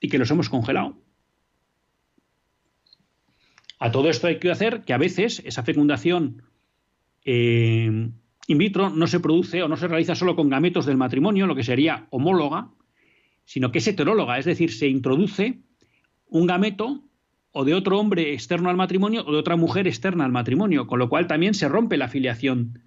[0.00, 0.96] y que los hemos congelado.
[3.78, 6.42] A todo esto hay que hacer que a veces esa fecundación
[7.24, 8.10] eh,
[8.46, 11.56] in vitro no se produce o no se realiza solo con gametos del matrimonio, lo
[11.56, 12.70] que sería homóloga,
[13.44, 15.60] sino que es heteróloga, es decir, se introduce
[16.28, 17.02] un gameto
[17.52, 20.98] o de otro hombre externo al matrimonio o de otra mujer externa al matrimonio, con
[20.98, 22.82] lo cual también se rompe la filiación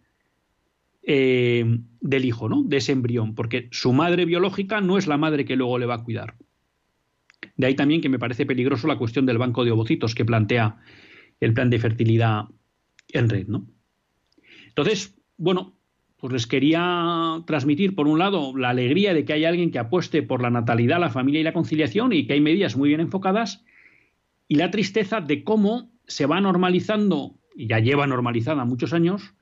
[1.02, 1.66] eh,
[2.02, 2.64] del hijo, ¿no?
[2.64, 5.96] De ese embrión, porque su madre biológica no es la madre que luego le va
[5.96, 6.36] a cuidar.
[7.56, 10.78] De ahí también que me parece peligroso la cuestión del banco de ovocitos que plantea
[11.40, 12.46] el plan de fertilidad
[13.08, 13.66] en red, ¿no?
[14.68, 15.79] Entonces, bueno,
[16.20, 20.22] pues les quería transmitir, por un lado, la alegría de que hay alguien que apueste
[20.22, 23.64] por la natalidad, la familia y la conciliación y que hay medidas muy bien enfocadas,
[24.48, 29.34] y la tristeza de cómo se va normalizando, y ya lleva normalizada muchos años,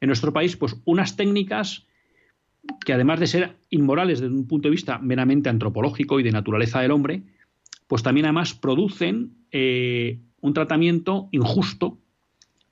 [0.00, 1.86] en nuestro país, pues unas técnicas
[2.84, 6.80] que además de ser inmorales desde un punto de vista meramente antropológico y de naturaleza
[6.80, 7.22] del hombre,
[7.88, 11.98] pues también además producen eh, un tratamiento injusto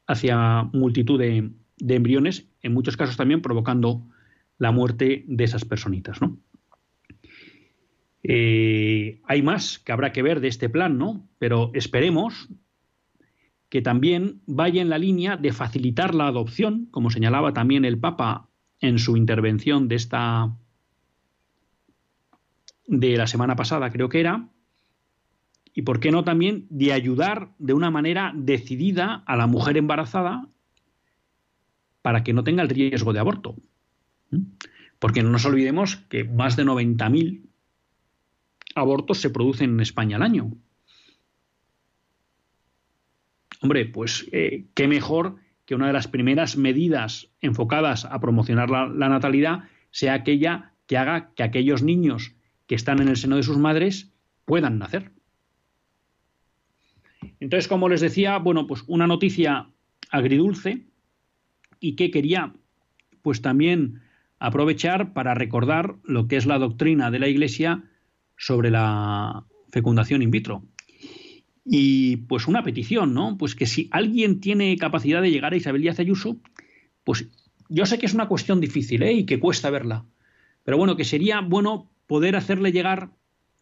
[0.06, 4.02] hacia multitud de, de embriones, en muchos casos también provocando
[4.58, 6.38] la muerte de esas personitas, ¿no?
[8.22, 11.28] Eh, hay más que habrá que ver de este plan, ¿no?
[11.38, 12.48] Pero esperemos
[13.68, 18.48] que también vaya en la línea de facilitar la adopción, como señalaba también el Papa
[18.80, 20.56] en su intervención de esta
[22.86, 24.48] de la semana pasada, creo que era,
[25.74, 30.48] y por qué no también de ayudar de una manera decidida a la mujer embarazada
[32.02, 33.56] para que no tenga el riesgo de aborto.
[34.30, 34.42] ¿Mm?
[34.98, 37.42] Porque no nos olvidemos que más de 90.000
[38.74, 40.52] abortos se producen en España al año.
[43.60, 48.86] hombre, pues eh, qué mejor que una de las primeras medidas enfocadas a promocionar la,
[48.88, 52.34] natalidad sea aquella que haga que aquellos niños
[52.66, 54.12] que están en el seno de sus madres
[54.44, 55.12] puedan nacer.
[57.40, 59.70] Entonces, como les decía, bueno, pues una noticia
[60.10, 60.86] agridulce
[61.80, 62.52] y que quería
[63.22, 64.00] pues también
[64.38, 67.84] aprovechar para recordar lo que es la doctrina de la Iglesia
[68.36, 70.62] sobre la fecundación in vitro.
[71.64, 73.36] Y pues una petición, ¿no?
[73.36, 76.38] Pues que si alguien tiene capacidad de llegar a Isabel Díaz Ayuso,
[77.04, 77.28] pues
[77.68, 79.12] yo sé que es una cuestión difícil ¿eh?
[79.12, 80.04] y que cuesta verla,
[80.64, 83.10] pero bueno, que sería bueno poder hacerle llegar,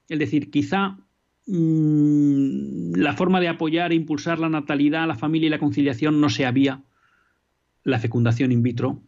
[0.08, 0.98] es decir, quizá
[1.46, 6.28] mmm, la forma de apoyar e impulsar la natalidad, la familia y la conciliación no
[6.28, 6.82] sea vía
[7.86, 9.00] la fecundación in vitro,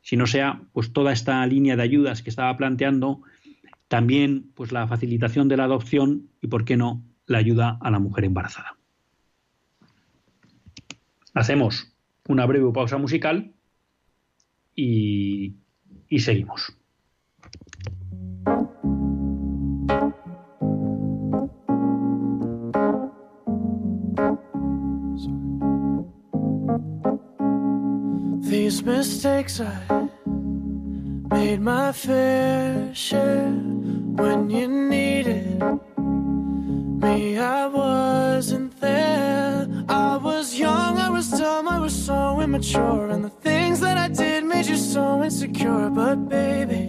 [0.00, 3.20] sino sea pues toda esta línea de ayudas que estaba planteando,
[3.86, 7.98] también pues la facilitación de la adopción y, por qué no, la ayuda a la
[7.98, 8.78] mujer embarazada.
[11.34, 11.92] Hacemos
[12.26, 13.52] una breve pausa musical
[14.74, 15.56] y,
[16.08, 16.77] y seguimos.
[28.88, 30.08] Mistakes I
[31.30, 33.52] made my fair share
[34.20, 35.62] when you needed
[37.02, 39.68] me, I wasn't there.
[39.88, 43.10] I was young, I was dumb, I was so immature.
[43.10, 45.90] And the things that I did made you so insecure.
[45.90, 46.84] But baby,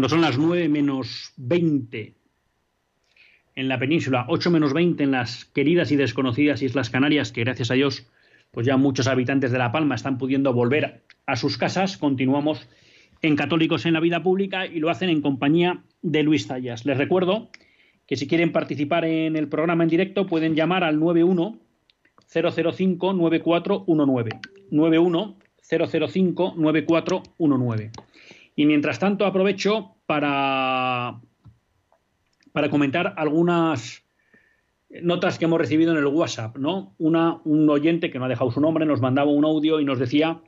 [0.00, 2.14] cuando son las 9 menos 20
[3.54, 7.70] en la península, 8 menos 20 en las queridas y desconocidas Islas Canarias, que gracias
[7.70, 8.06] a Dios,
[8.50, 12.66] pues ya muchos habitantes de La Palma están pudiendo volver a sus casas, continuamos
[13.20, 16.86] en Católicos en la Vida Pública y lo hacen en compañía de Luis Zayas.
[16.86, 17.50] Les recuerdo
[18.06, 21.58] que si quieren participar en el programa en directo pueden llamar al 91
[22.26, 24.30] 005 9419.
[24.70, 27.90] 91 005 9419.
[28.60, 31.18] Y mientras tanto aprovecho para,
[32.52, 34.04] para comentar algunas
[35.00, 36.94] notas que hemos recibido en el WhatsApp, ¿no?
[36.98, 40.42] Un oyente que no ha dejado su nombre nos mandaba un audio y nos decía,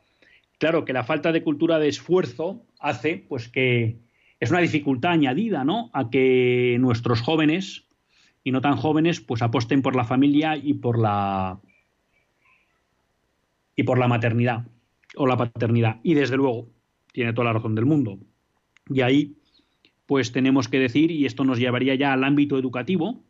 [0.58, 3.96] claro, que la falta de cultura de esfuerzo hace pues que
[4.40, 5.88] es una dificultad añadida, ¿no?
[5.94, 7.86] A que nuestros jóvenes
[8.44, 11.60] y no tan jóvenes pues aposten por la familia y por la
[13.74, 14.66] y por la maternidad
[15.16, 15.96] o la paternidad.
[16.02, 16.68] Y desde luego,
[17.12, 18.18] tiene toda la razón del mundo.
[18.88, 19.36] Y ahí,
[20.06, 23.22] pues tenemos que decir, y esto nos llevaría ya al ámbito educativo,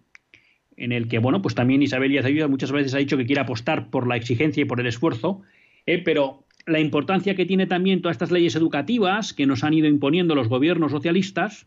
[0.76, 3.42] en el que, bueno, pues también Isabel Díaz Ayuso muchas veces ha dicho que quiere
[3.42, 5.42] apostar por la exigencia y por el esfuerzo,
[5.86, 9.88] eh, pero la importancia que tiene también todas estas leyes educativas que nos han ido
[9.88, 11.66] imponiendo los gobiernos socialistas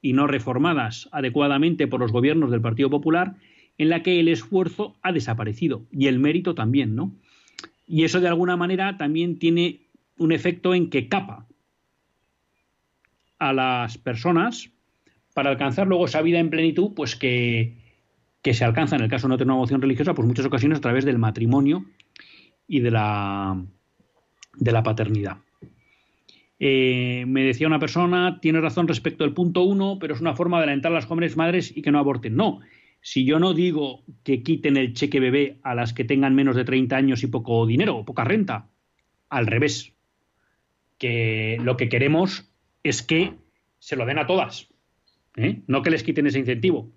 [0.00, 3.34] y no reformadas adecuadamente por los gobiernos del Partido Popular,
[3.78, 7.12] en la que el esfuerzo ha desaparecido y el mérito también, ¿no?
[7.86, 9.80] Y eso de alguna manera también tiene
[10.18, 11.46] un efecto en que capa
[13.38, 14.70] a las personas
[15.34, 17.74] para alcanzar luego esa vida en plenitud, pues que,
[18.42, 20.78] que se alcanza en el caso de no tener una emoción religiosa, pues muchas ocasiones
[20.78, 21.84] a través del matrimonio
[22.66, 23.62] y de la,
[24.54, 25.38] de la paternidad.
[26.58, 30.58] Eh, me decía una persona, tiene razón respecto al punto uno, pero es una forma
[30.58, 32.34] de alentar a las jóvenes madres y que no aborten.
[32.34, 32.60] No,
[33.00, 36.64] si yo no digo que quiten el cheque bebé a las que tengan menos de
[36.64, 38.68] 30 años y poco dinero, poca renta,
[39.28, 39.92] al revés,
[40.98, 42.50] que lo que queremos
[42.88, 43.34] es que
[43.78, 44.68] se lo den a todas,
[45.36, 45.62] ¿eh?
[45.66, 46.92] no que les quiten ese incentivo.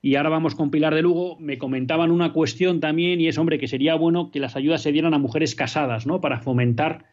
[0.00, 1.38] Y ahora vamos con Pilar de Lugo.
[1.40, 4.92] Me comentaban una cuestión también y es, hombre, que sería bueno que las ayudas se
[4.92, 6.20] dieran a mujeres casadas, ¿no?
[6.20, 7.06] Para fomentar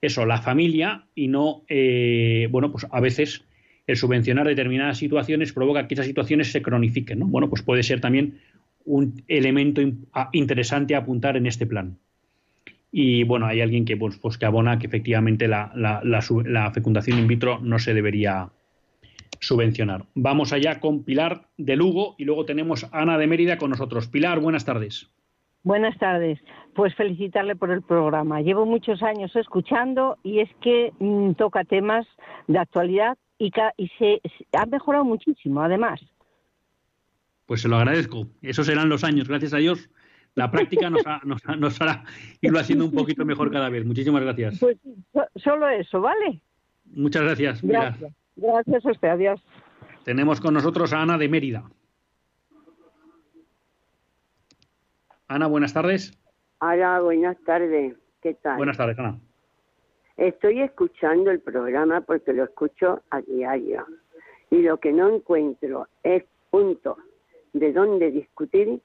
[0.00, 3.44] eso, la familia y no, eh, bueno, pues a veces
[3.86, 7.26] el subvencionar determinadas situaciones provoca que esas situaciones se cronifiquen, ¿no?
[7.26, 8.38] Bueno, pues puede ser también
[8.86, 9.82] un elemento
[10.32, 11.98] interesante a apuntar en este plan.
[12.92, 17.28] Y bueno, hay alguien que, pues, pues que abona que efectivamente la, la, fecundación in
[17.28, 18.50] vitro no se debería
[19.38, 20.04] subvencionar.
[20.14, 24.08] Vamos allá con Pilar de Lugo y luego tenemos a Ana de Mérida con nosotros.
[24.08, 25.08] Pilar, buenas tardes.
[25.62, 26.38] Buenas tardes.
[26.74, 28.40] Pues felicitarle por el programa.
[28.40, 32.06] Llevo muchos años escuchando y es que mm, toca temas
[32.48, 33.50] de actualidad y,
[33.98, 34.20] se,
[34.52, 36.00] ha mejorado muchísimo, además.
[37.46, 38.26] Pues se lo agradezco.
[38.42, 39.88] Esos serán los años, gracias a Dios.
[40.34, 41.02] La práctica nos,
[41.58, 42.04] nos, hará
[42.40, 43.84] irlo haciendo un poquito mejor cada vez.
[43.84, 44.58] Muchísimas gracias.
[44.60, 44.78] Pues
[45.36, 46.40] solo eso, ¿vale?
[46.84, 47.62] Muchas gracias.
[47.62, 48.12] Gracias.
[48.36, 49.08] Gracias a usted.
[49.08, 49.42] Adiós.
[50.04, 51.64] Tenemos con nosotros a Ana de Mérida.
[55.28, 56.18] Ana, buenas tardes.
[56.60, 57.96] Hola, buenas tardes.
[58.20, 58.56] ¿Qué tal?
[58.56, 59.18] Buenas tardes, Ana.
[60.16, 63.86] Estoy escuchando el programa porque lo escucho a diario.
[64.50, 66.98] Y lo que no encuentro es punto
[67.52, 68.80] de dónde discutir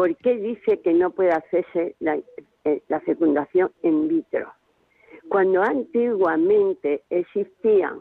[0.00, 2.18] por qué dice que no puede hacerse la,
[2.64, 4.50] eh, la fecundación in vitro.
[5.28, 8.00] Cuando antiguamente existían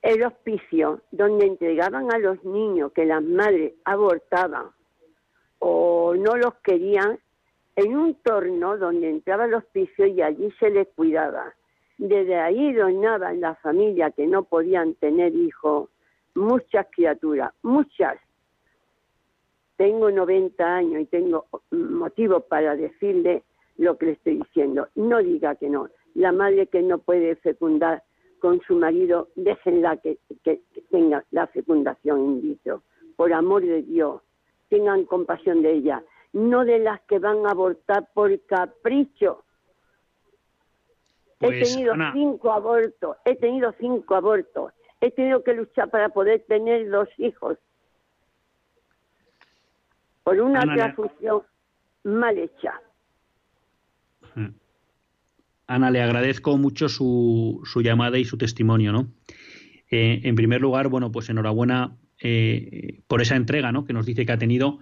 [0.00, 4.68] el hospicio donde entregaban a los niños que las madres abortaban
[5.58, 7.18] o no los querían
[7.76, 11.54] en un torno donde entraba el hospicio y allí se les cuidaba.
[11.98, 15.90] Desde ahí donaban la familia que no podían tener hijos,
[16.34, 18.16] muchas criaturas, muchas.
[19.76, 23.42] Tengo 90 años y tengo motivo para decirle
[23.76, 24.88] lo que le estoy diciendo.
[24.94, 25.88] No diga que no.
[26.14, 28.04] La madre que no puede fecundar
[28.38, 30.60] con su marido, déjenla que, que
[30.90, 32.82] tenga la fecundación in vitro.
[33.16, 34.20] Por amor de Dios,
[34.68, 36.02] tengan compasión de ella,
[36.32, 39.44] no de las que van a abortar por capricho.
[41.40, 46.44] he pues, tenido cinco abortos, he tenido cinco abortos, he tenido que luchar para poder
[46.46, 47.58] tener dos hijos
[50.24, 51.42] por una transfusión
[52.02, 52.72] mal hecha.
[54.34, 54.48] Mm.
[55.66, 59.12] Ana, le agradezco mucho su, su llamada y su testimonio, ¿no?
[59.90, 63.84] Eh, en primer lugar, bueno, pues enhorabuena eh, por esa entrega ¿no?
[63.84, 64.78] que nos dice que ha tenido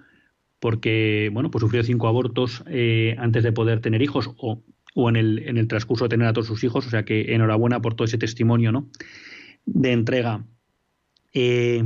[0.60, 4.62] porque bueno pues sufrió cinco abortos eh, antes de poder tener hijos o,
[4.94, 7.34] o en, el, en, el, transcurso de tener a todos sus hijos o sea que
[7.34, 8.88] enhorabuena por todo ese testimonio ¿no?
[9.64, 10.44] de entrega
[11.32, 11.82] eh,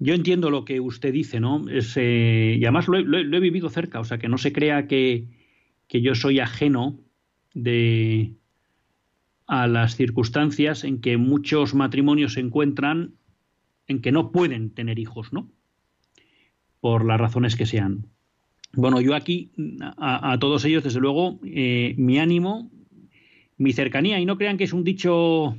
[0.00, 4.04] yo entiendo lo que usted dice no es, y además lo he, vivido cerca o
[4.04, 5.28] sea que no se crea que,
[5.86, 6.98] que yo soy ajeno
[7.54, 8.32] de
[9.46, 13.14] a las circunstancias en que muchos matrimonios se encuentran
[13.88, 15.50] en que no pueden tener hijos, ¿no?
[16.80, 18.06] Por las razones que sean.
[18.72, 19.50] Bueno, yo aquí,
[19.98, 22.70] a, todos ellos, desde luego, eh, mi ánimo,
[23.56, 25.56] mi cercanía, y no crean que es un dicho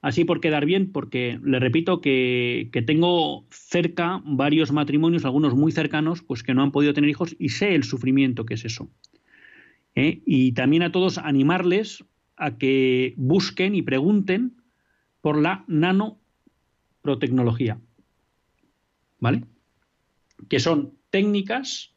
[0.00, 6.22] así por quedar bien, porque le repito que, tengo cerca varios matrimonios, algunos muy cercanos,
[6.22, 8.90] pues que no han podido tener hijos y sé el sufrimiento que es eso.
[9.94, 10.22] ¿eh?
[10.24, 12.04] Y también a todos animarles
[12.36, 14.62] a que busquen y pregunten
[15.20, 16.18] por la nano
[17.16, 17.80] tecnología,
[19.20, 19.44] ¿Vale?
[20.48, 21.94] Que son técnicas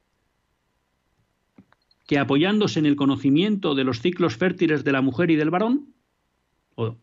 [2.08, 5.93] que apoyándose en el conocimiento de los ciclos fértiles de la mujer y del varón,
[6.76, 6.97] o,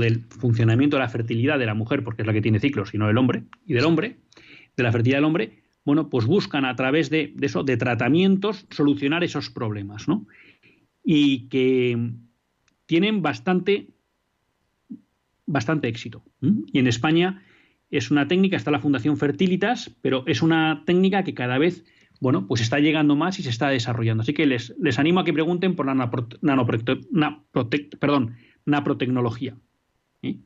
[0.00, 2.98] del funcionamiento de la fertilidad de la mujer, porque es la que tiene ciclos, y
[2.98, 4.16] no del hombre, y del hombre,
[4.76, 9.22] de la fertilidad del hombre, bueno, pues buscan a través de, eso, de tratamientos, solucionar
[9.22, 10.26] esos problemas, ¿no?
[11.04, 12.12] Y que
[12.86, 13.88] tienen bastante,
[15.46, 16.24] bastante éxito.
[16.72, 17.42] Y en España
[17.90, 21.84] es una técnica, está la Fundación Fertilitas, pero es una técnica que cada vez,
[22.20, 24.22] bueno, pues está llegando más y se está desarrollando.
[24.22, 25.94] Así que les, les animo a que pregunten por la
[28.64, 29.56] naprotecnología,
[30.24, 30.36] ¿eh?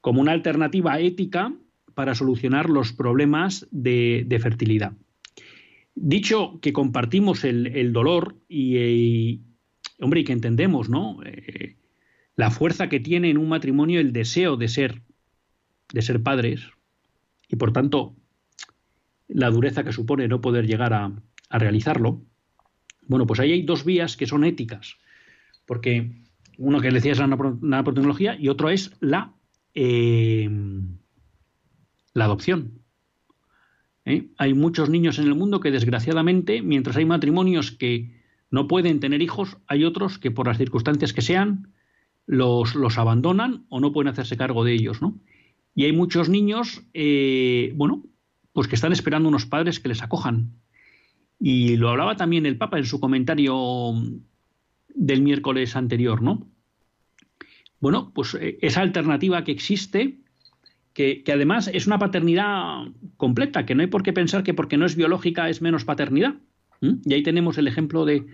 [0.00, 1.54] como una alternativa ética
[1.94, 4.92] para solucionar los problemas de, fertilidad.
[5.94, 9.40] Dicho que compartimos el, dolor y,
[10.00, 11.20] hombre, y que entendemos, ¿no?
[11.24, 11.76] Eh,
[12.36, 15.02] la fuerza que tiene en un matrimonio el deseo de ser,
[15.92, 16.68] de ser padres,
[17.48, 18.16] y por tanto
[19.28, 21.12] la dureza que supone no poder llegar a,
[21.50, 22.20] realizarlo,
[23.06, 24.96] bueno, pues ahí hay dos vías que son éticas,
[25.66, 26.10] porque
[26.58, 29.34] uno que decía es la nanotecnología y otro es la,
[29.74, 30.48] eh,
[32.12, 32.80] la adopción.
[34.04, 34.28] ¿Eh?
[34.36, 39.22] Hay muchos niños en el mundo que desgraciadamente, mientras hay matrimonios que no pueden tener
[39.22, 41.72] hijos, hay otros que por las circunstancias que sean
[42.26, 45.18] los, los abandonan o no pueden hacerse cargo de ellos, ¿no?
[45.74, 48.04] Y hay muchos niños, eh, bueno,
[48.52, 50.52] pues que están esperando unos padres que les acojan.
[51.40, 53.92] Y lo hablaba también el Papa en su comentario
[54.94, 56.48] del miércoles anterior, ¿no?
[57.80, 60.20] Bueno, pues eh, esa alternativa que existe,
[60.94, 62.84] que, además es una paternidad
[63.16, 66.36] completa, que no hay por qué pensar que porque no es biológica es menos paternidad.
[66.80, 68.26] Y ahí tenemos el ejemplo de,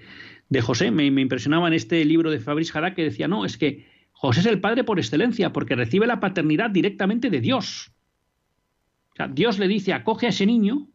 [0.61, 0.91] José.
[0.91, 4.47] Me, impresionaba en este libro de Fabrice Jara que decía, no, es que José es
[4.47, 7.93] el padre por excelencia, porque recibe la paternidad directamente de Dios.
[9.13, 10.89] O sea, Dios le dice, acoge a ese niño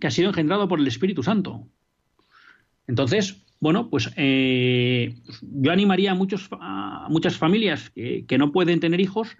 [0.00, 1.68] que ha sido engendrado por el Espíritu Santo.
[2.88, 6.50] Entonces, bueno, pues eh, yo animaría a, muchos,
[7.08, 9.36] muchas familias que, no pueden tener hijos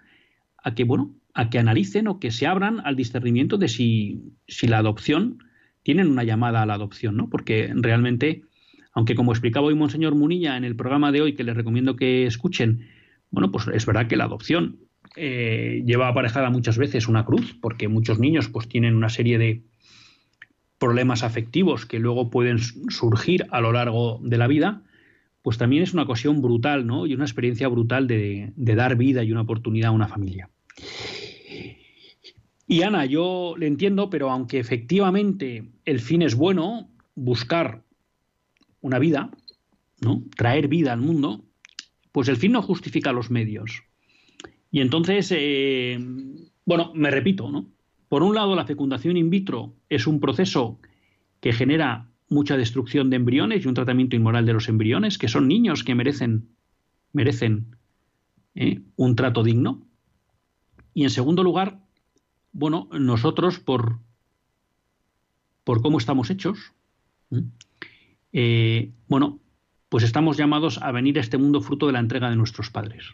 [0.63, 4.67] a que, bueno, a que analicen o que se abran al discernimiento de si, si
[4.67, 5.39] la adopción
[5.83, 7.29] tienen una llamada a la adopción, ¿no?
[7.29, 8.43] Porque realmente
[8.93, 12.25] aunque como explicaba hoy Monseñor Munilla en el programa de hoy, que les recomiendo que
[12.25, 12.87] escuchen,
[13.31, 14.79] bueno, pues es verdad que la adopción
[15.15, 19.63] eh, lleva aparejada muchas veces una cruz, porque muchos niños pues tienen una serie de
[20.79, 24.81] problemas afectivos que luego pueden surgir a lo largo de la vida,
[25.41, 27.05] pues también es una ocasión brutal, ¿no?
[27.05, 30.49] Y una experiencia brutal de, dar vida y una oportunidad a una familia.
[32.67, 37.83] Y Ana, yo le entiendo, pero aunque efectivamente el fin es bueno, buscar
[38.81, 39.31] una vida,
[40.01, 40.23] ¿no?
[40.35, 41.43] Traer vida al mundo,
[42.11, 43.83] pues el fin no justifica los medios.
[44.71, 45.97] Y entonces, eh,
[46.65, 47.65] bueno, me repito, ¿no?
[48.09, 50.79] Por un lado, la fecundación in vitro es un proceso
[51.39, 55.47] que genera mucha destrucción de embriones y un tratamiento inmoral de los embriones, que son
[55.47, 56.49] niños que merecen,
[57.13, 57.75] merecen
[58.55, 58.81] ¿eh?
[58.95, 59.87] un trato digno.
[60.93, 61.79] Y en segundo lugar,
[62.51, 63.99] bueno, nosotros por,
[65.63, 66.73] por cómo estamos hechos,
[68.33, 69.39] eh, bueno,
[69.87, 73.05] pues estamos llamados a venir a este mundo fruto de la entrega de nuestros padres.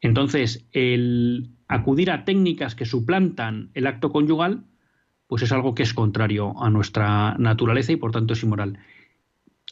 [0.00, 4.64] Entonces, el acudir a técnicas que suplantan el acto conyugal,
[5.26, 8.78] pues es algo que es contrario a nuestra naturaleza y por tanto es inmoral.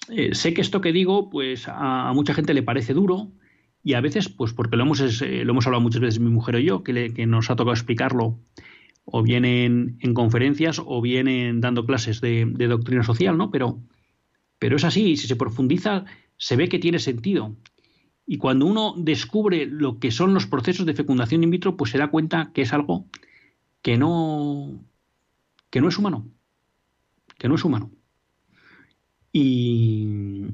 [0.09, 3.29] Eh, sé que esto que digo, pues a, mucha gente le parece duro
[3.85, 6.57] y a veces, pues porque lo hemos, eh, lo hemos hablado muchas veces mi mujer
[6.57, 8.39] y yo, que, nos ha tocado explicarlo
[9.05, 13.51] o bien en, conferencias o bien dando clases de, de doctrina social, ¿no?
[13.51, 13.81] Pero
[14.63, 16.05] pero es así, y si se profundiza,
[16.37, 17.57] se ve que tiene sentido.
[18.33, 21.99] Y cuando uno descubre lo que son los procesos de fecundación in vitro, pues se
[21.99, 23.05] da cuenta que es algo
[23.83, 24.83] que no,
[25.69, 26.27] que no es humano.
[27.37, 27.91] Que no es humano.
[29.35, 30.47] Y,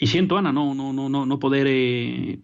[0.00, 2.40] siento, Ana, no, no, no, no, no poder eh,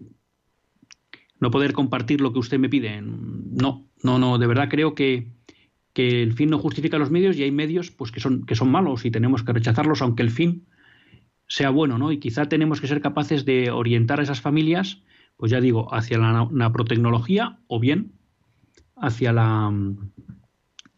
[1.41, 3.01] no poder compartir lo que usted me pide.
[3.01, 5.33] No, no, no, de verdad creo que,
[5.95, 8.71] que el fin no justifica los medios y hay medios pues que son, que son
[8.71, 10.67] malos y tenemos que rechazarlos, aunque el fin
[11.53, 12.11] sea bueno, ¿no?
[12.13, 15.03] Y quizá tenemos que ser capaces de orientar a esas familias,
[15.37, 18.13] pues ya digo, hacia la naprotecnología o bien
[18.97, 19.71] hacia la,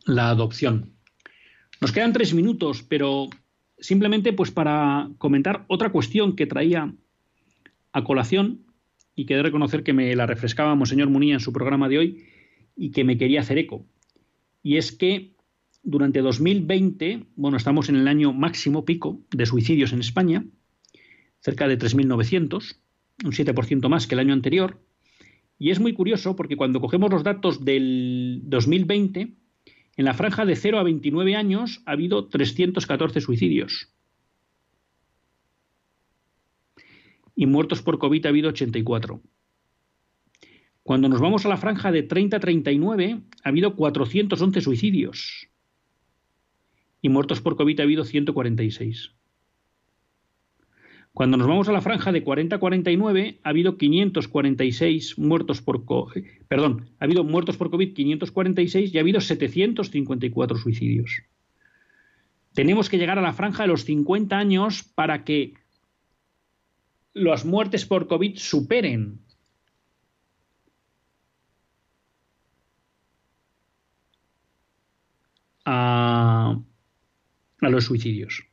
[0.07, 0.93] la adopción.
[1.81, 3.27] Nos quedan tres minutos, pero
[3.81, 6.95] simplemente pues para comentar otra cuestión que traía
[7.93, 8.65] a colación
[9.17, 12.25] y que de reconocer que me la refrescaba Monseñor Munía en su programa de hoy
[12.77, 13.85] y que me quería hacer eco.
[14.63, 15.34] Y es que
[15.85, 20.45] durante 2020, bueno, estamos en el año máximo pico de suicidios en España,
[21.41, 22.79] cerca de 3.900,
[23.25, 24.81] un 7% más que el año anterior.
[25.59, 29.35] Y es muy curioso porque cuando cogemos los datos del 2020,
[29.97, 33.93] en la franja de 0 a 29 años ha habido 314 suicidios.
[37.37, 39.21] Y muertos por COVID ha habido 84.
[40.83, 45.49] Cuando nos vamos a la franja de 30 a 39, ha habido 411 suicidios
[47.05, 49.13] y muertos por COVID ha habido 146.
[51.13, 55.85] Cuando nos vamos a la franja de 40 49, ha habido 546 muertos por
[56.49, 61.25] perdón, ha habido muertos por COVID 546 y ha habido 754 suicidios.
[62.55, 65.53] Tenemos que llegar a la franja de los 50 años para que
[67.13, 69.21] las muertes por COVID superen
[75.67, 76.63] a,
[77.61, 78.45] a los suicidios.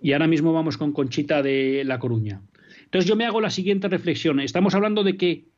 [0.00, 2.42] Y ahora mismo vamos con Conchita de La Coruña.
[2.84, 4.40] Entonces yo me hago la siguiente reflexión.
[4.40, 5.48] Estamos hablando de que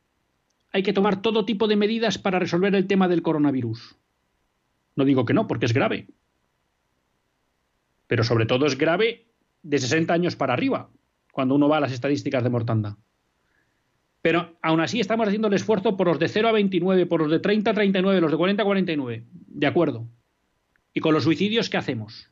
[0.72, 3.96] hay que tomar todo tipo de medidas para resolver el tema del coronavirus.
[4.96, 6.08] No digo que no, porque es grave.
[8.06, 9.26] Pero sobre todo es grave
[9.62, 10.90] de 60 años para arriba,
[11.32, 12.96] cuando uno va a las estadísticas de mortandad.
[14.22, 17.30] Pero aún así estamos haciendo el esfuerzo por los de 0 a 29, por los
[17.30, 19.24] de 30 a 39, los de 40 a 49.
[19.30, 20.08] De acuerdo.
[20.98, 22.28] ¿Y con los suicidios qué hacemos?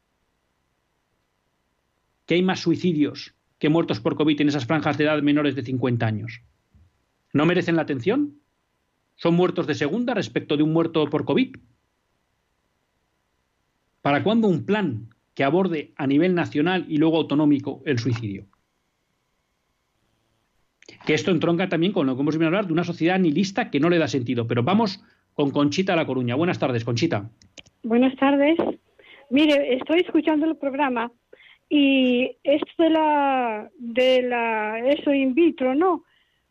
[2.26, 5.62] que hay más suicidios que muertos por COVID en esas franjas de edad menores de
[5.62, 6.42] 50 años.
[7.32, 8.40] ¿No merecen la atención?
[9.14, 11.54] ¿Son muertos de segunda respecto de un muerto por COVID?
[14.02, 18.48] ¿Para cuándo un plan que aborde a nivel nacional y luego autonómico el suicidio?
[21.06, 23.70] Que esto entronca también con lo que hemos venido a hablar de una sociedad nihilista
[23.70, 24.48] que no le da sentido.
[24.48, 25.04] Pero vamos
[25.36, 26.34] con Conchita La Coruña.
[26.34, 27.28] Buenas tardes, Conchita.
[27.82, 28.56] Buenas tardes.
[29.28, 31.12] Mire, estoy escuchando el programa
[31.68, 36.04] y esto de la, de la, eso in vitro, ¿no?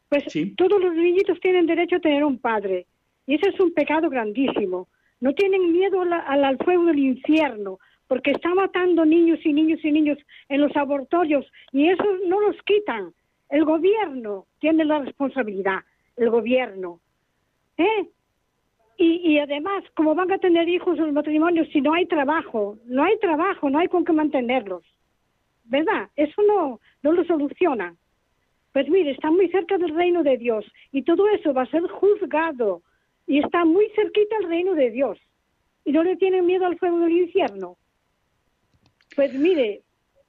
[0.08, 0.24] Pues
[0.56, 2.86] todos los niñitos tienen derecho a tener un padre.
[3.26, 4.88] Y eso es un pecado grandísimo.
[5.20, 10.20] No tienen miedo al fuego del infierno, porque están matando niños y niños y niños
[10.48, 13.14] en los abortorios y eso no los quitan.
[13.50, 15.80] El gobierno tiene la responsabilidad,
[16.18, 17.00] el gobierno.
[17.78, 18.10] ¿Eh?
[19.26, 22.78] Y, además, como van a tener hijos en los matrimonios si no hay trabajo?
[22.86, 24.84] No hay trabajo, no hay con qué mantenerlos.
[25.66, 26.10] ¿verdad?
[26.16, 27.96] Eso no, no lo soluciona.
[28.72, 31.82] Pues mire, está muy cerca del reino de Dios y todo eso va a ser
[31.88, 32.82] juzgado
[33.26, 35.18] y está muy cerquita el reino de Dios
[35.86, 37.78] y no le tienen miedo al fuego del infierno.
[39.16, 39.82] Pues mire,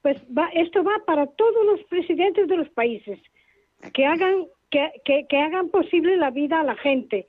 [0.03, 3.19] pues va, esto va para todos los presidentes de los países
[3.93, 4.91] que hagan que,
[5.29, 7.27] que, hagan posible la vida a la gente.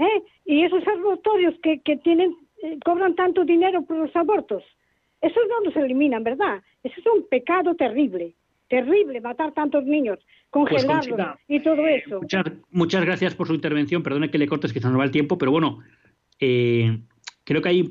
[0.00, 0.22] ¿Eh?
[0.46, 4.62] Y esos abortorios que, que tienen eh, cobran tanto dinero por los abortos,
[5.20, 6.62] esos no los eliminan, ¿verdad?
[6.82, 8.34] Eso es un pecado terrible,
[8.68, 10.18] terrible matar tantos niños,
[10.50, 12.20] pues, congelarlos y todo eso.
[12.70, 14.02] Muchas, gracias por su intervención.
[14.02, 15.80] Perdone que le cortes, quizás no va el tiempo, pero bueno,
[16.38, 16.98] eh,
[17.44, 17.88] creo que hay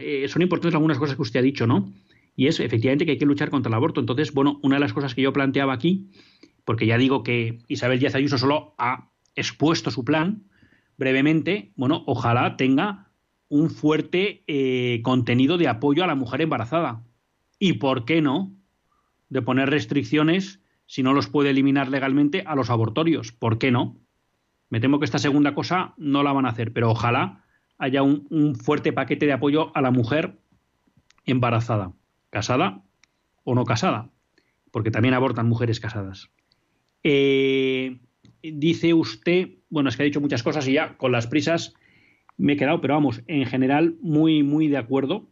[0.00, 1.92] eh, son importantes algunas cosas que usted ha dicho, ¿no?
[2.34, 4.00] Y es efectivamente que hay que luchar contra el aborto.
[4.00, 6.08] Entonces, bueno, una de las cosas que yo planteaba aquí,
[6.64, 10.44] porque ya digo que Isabel Díaz Ayuso solo ha expuesto su plan
[10.96, 13.10] brevemente, bueno, ojalá tenga
[13.48, 17.02] un fuerte eh, contenido de apoyo a la mujer embarazada.
[17.58, 18.52] ¿Y por qué no?
[19.28, 23.32] De poner restricciones, si no los puede eliminar legalmente, a los abortorios.
[23.32, 23.96] ¿Por qué no?
[24.70, 27.44] Me temo que esta segunda cosa no la van a hacer, pero ojalá
[27.76, 30.38] haya un, fuerte paquete de apoyo a la mujer
[31.26, 31.92] embarazada,
[32.30, 32.82] casada
[33.44, 34.08] o no casada,
[34.70, 36.30] porque también abortan mujeres casadas.
[37.02, 38.00] Eh,
[38.42, 41.72] dice usted, bueno, es que ha dicho muchas cosas y ya con las prisas
[42.36, 45.30] me he quedado, pero vamos, en general muy, muy de acuerdo.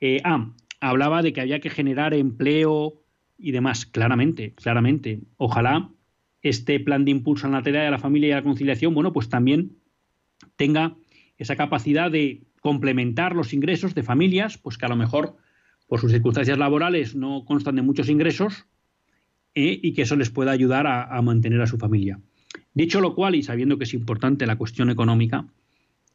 [0.00, 0.50] Eh, ah,
[0.80, 3.02] hablaba de que había que generar empleo
[3.36, 5.20] y demás, claramente, claramente.
[5.36, 5.90] Ojalá
[6.40, 9.28] este plan de impulso a la tarea de la familia y la conciliación, bueno, pues
[9.28, 9.76] también
[10.56, 10.96] tenga
[11.36, 15.36] esa capacidad de complementar los ingresos de familias, pues que a lo mejor
[15.86, 18.64] por sus circunstancias laborales no constan de muchos ingresos
[19.54, 22.18] eh, y que eso les pueda ayudar a mantener a su familia.
[22.76, 25.46] Dicho lo cual, y sabiendo que es importante la cuestión económica,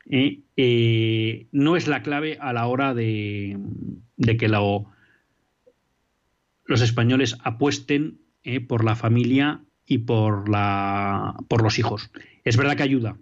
[0.07, 3.57] eh, eh, no es la clave a la hora de,
[4.37, 4.85] que los
[6.83, 12.11] españoles apuesten eh, por la familia y por, los hijos.
[12.43, 13.17] Es verdad que ayuda,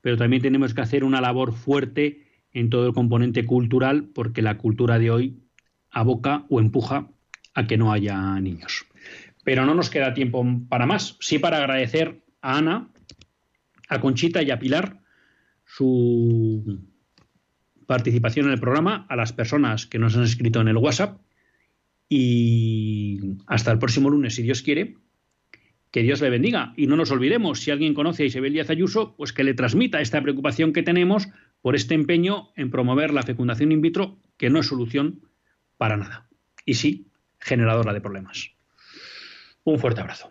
[0.00, 4.56] pero también tenemos que hacer una labor fuerte en todo el componente cultural porque la
[4.56, 5.42] cultura de hoy
[5.90, 7.10] aboca o empuja
[7.52, 8.86] a que no haya niños.
[9.44, 11.18] Pero no nos queda tiempo para más.
[11.20, 12.88] Sí para agradecer a Ana,
[13.88, 15.00] a Conchita y a Pilar
[15.64, 16.80] su
[17.86, 21.20] participación en el programa, a las personas que nos han escrito en el WhatsApp
[22.08, 24.96] y hasta el próximo lunes, si Dios quiere.
[25.90, 26.74] Que Dios le bendiga.
[26.76, 30.02] Y no nos olvidemos, si alguien conoce a Isabel Díaz Ayuso, pues que le transmita
[30.02, 31.28] esta preocupación que tenemos
[31.62, 35.22] por este empeño en promover la fecundación in vitro, que no es solución
[35.78, 36.28] para nada.
[36.66, 37.06] Y sí,
[37.40, 38.50] generadora de problemas.
[39.64, 40.30] Un fuerte abrazo.